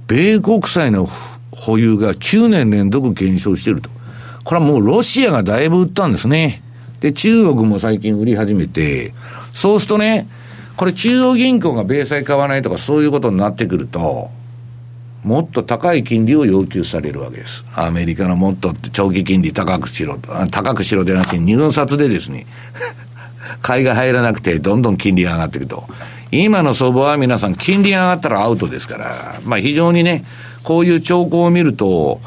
[0.06, 1.08] 米国債の
[1.52, 3.90] 保有が9年連続減少していると。
[4.44, 6.62] これはもうロシアがだいぶ売ったんですね。
[7.00, 9.14] で、中国も最近売り始めて、
[9.54, 10.26] そうするとね、
[10.76, 14.30] これ中央銀行が米債買わないとかそういうことになってくると、
[15.24, 17.64] もっと高い金利を要求されるわけです。
[17.76, 20.18] アメリカのもっと長期金利高くしろ、
[20.50, 22.46] 高くしろでなしに入札でですね、
[23.60, 25.84] 買いが入らなくてどんどん金利が上がっていくと。
[26.32, 30.24] 今の相場は皆さん金利が上がったらアウトですから、まあ非常にね、
[30.62, 32.20] こういう兆候を見ると、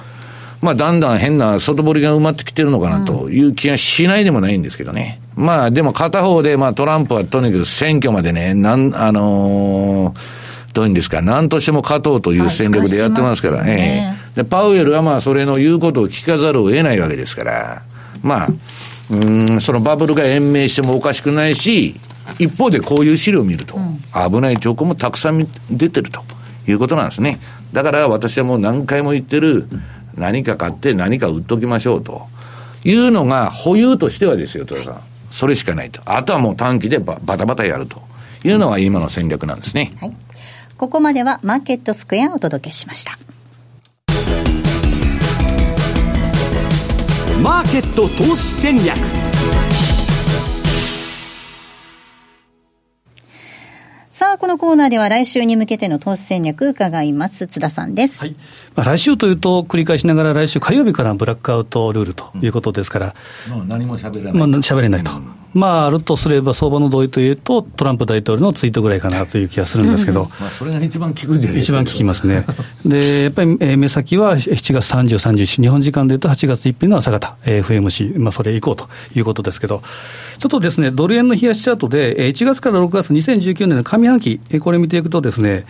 [0.62, 5.20] まあだんだん変な外堀が埋まってきてるのかなという気がしないでもないんですけどね。
[5.36, 10.43] まあでも片方でまあトランプはとにかく選挙までね、なん、あのー
[10.74, 17.84] どういうんですか、何としても勝とうという戦略でやってますからねええで、パウエルはまあそれの言うことを聞かざるを得ないわけですから、
[18.24, 21.96] まあ、うーん、そのバブルが延命してもおかしくないし、
[22.40, 23.78] 一方でこういう資料を見ると、
[24.14, 26.24] 危ない兆候もたくさん出てると
[26.68, 27.40] いうことなんですね。
[27.74, 29.68] だから私はもう何回も言ってる、
[30.16, 32.28] 何か買って何か売っときましょうと
[32.84, 35.02] いうのが保有としてはですよ、トラさん。
[35.32, 36.02] それしかないと。
[36.06, 38.02] あとはもう短期でババタバタやると
[38.44, 39.92] いうのが今の戦略なんですね。
[40.00, 40.16] はい。
[40.78, 43.18] ここまではマーケットスクエアをお届けしました。
[47.42, 48.98] マーケット投資戦略
[54.12, 57.48] さあ、このコーナーでは来週に向けての投資戦略伺います。
[57.48, 58.22] 津田さんです。
[58.22, 58.36] はい
[58.76, 63.16] まあ、来週というと、繰り返しながら来週火曜日からブラックアウトルールということですから、
[63.50, 65.12] もう何も喋らまあ、喋れないと。
[65.54, 71.80] まあ、あるとすれば、相場の同意というと、トランプ大統領のツイートぐらいかなという気がするんですけど、まあ、それが一番効くんじゃないですか。
[71.82, 72.45] 一番聞きますね。
[72.86, 79.84] で、やっぱり、えー目先は7月30、31、日本時間でいうと8月1日の朝方、えー FMC、まあ、それ以降ということですけど、
[80.39, 85.66] ちょっとですね、ドル円の冷やしチャートで、えー1月から6月、2019年の上半期、えーこれ見ていくとですね、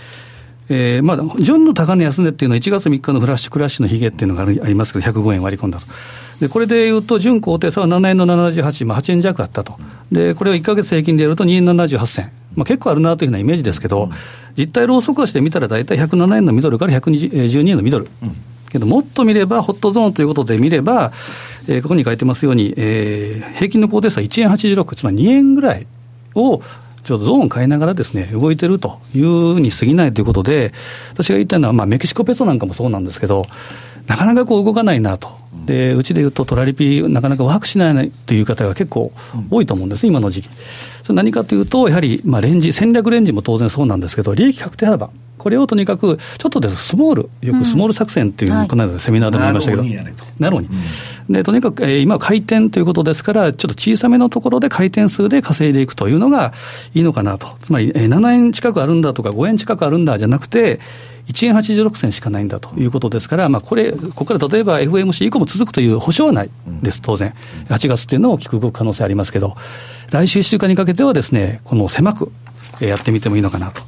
[0.70, 5.86] えーまあ、純の高値安値っていうのは1月3日のフラッシュクラッシュのヒゲっていうのがありありますけど、105円割り込んだと。
[6.40, 9.78] で、これでいうと、純高低差は7円の78、まあ、8円弱あったと。
[10.12, 12.32] で、これを1か月平均でやると2円78銭。
[12.56, 14.10] まあ、結構あるなというふうなイメージですけど、
[14.58, 18.08] 実態ローソク足で見たら大体107円のミドルから112円のミドル。
[18.72, 21.12] けど、もっと見れば、ホットゾーンということで見れば、
[21.68, 25.88] えーここに書いてますように、えー平均の高低差1円86、つまり2円ぐらい
[26.36, 26.62] を、
[27.04, 30.74] ちょっとゾーン変えながらですね、動いてるというに過ぎないということで、
[31.14, 33.46] 私が言いたいのは、まあ、メキシコペソなんかもそうなんですけど、
[34.08, 35.30] なかなかこう動かないなと。
[35.66, 39.12] で、うちで言うとトラリピ、なかなかワークしないという方が結構
[39.50, 40.50] 多いと思うんです、今の時期。
[41.04, 45.10] それ何かというと、やはり、まあ、レンジ、戦略レンジも当然そうなんですけど、利益確定幅。
[45.38, 46.76] これをとにかく、ちょっとです。
[46.76, 50.04] スモール、よくスモール作戦っていうのをこの間セミナーでも言いましたけど、なるほど。
[50.04, 50.24] にやれと。
[50.40, 50.74] なるほどに。
[51.30, 56.54] で、とにかく、えー今、回転ということですから、ちょっと小さめのところで回転数で稼いでいくというのが
[56.94, 57.48] いいのかなと。
[57.60, 60.80] つまり、えー7円近くあるんだとか、5円近くあるんだじゃなくて、
[61.28, 66.50] 1円86銭しかないんだということですから、まあ、これ、ここから例えば FMC 以降も続くという保証はない
[66.82, 67.34] です、当然。
[67.70, 69.56] 8月っていうのを大きく動く可能性ありますけど、
[70.12, 72.32] 来週1週間にかけてはですね、この狭く
[72.82, 73.82] えーやってみてもいいのかなと。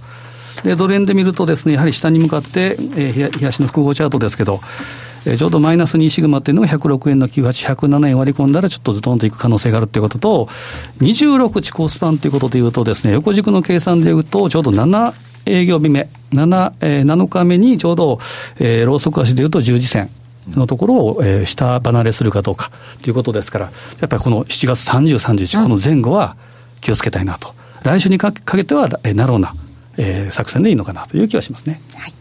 [0.64, 4.62] で、ドル円で見るとですね、やはり下に向かって、えー、冷や冷やしの複合チャートですけど、
[5.26, 10.50] えーちょうどマイナス2シグマっていうのが106円の98、107円割り込んだらちょっとズドンといく可能性があるっていうことと、
[11.02, 15.14] 26地高スパンということでいうとですね、横軸の計算でいうと、ちょうど7
[15.46, 18.20] 営業日目、7、えー7日目にちょうど、
[18.60, 20.10] えー、ローソク足でいうと10時線。
[20.52, 22.70] のところを、えー下離れするかどうか
[23.02, 23.66] ということですから、
[24.00, 26.36] やっぱりこの7月30、31、この前後は
[26.82, 27.56] 気をつけたいなと。
[27.82, 29.56] 来週にかかけては、えーナローな、
[29.98, 31.82] えー作戦でいいのかなという気はしますね。
[31.96, 32.14] はい。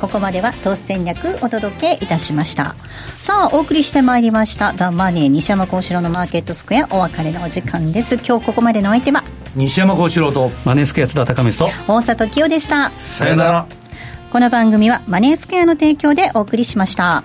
[0.00, 2.74] ここまでは投資戦略お届けいたしました。
[3.18, 4.72] さあ、お送りしてまいりました。
[4.72, 8.14] ザ・マネー西山幸四郎のマーケットスクエアお別れのお時間です。
[8.16, 9.22] 今日ここまでのお相手は？
[9.54, 12.90] 西山幸四郎と、マネースケア津田高光と、大里清でした。
[12.90, 13.66] さよなら。
[14.32, 17.24] この番組はマネースクエアの提供でお送りしました。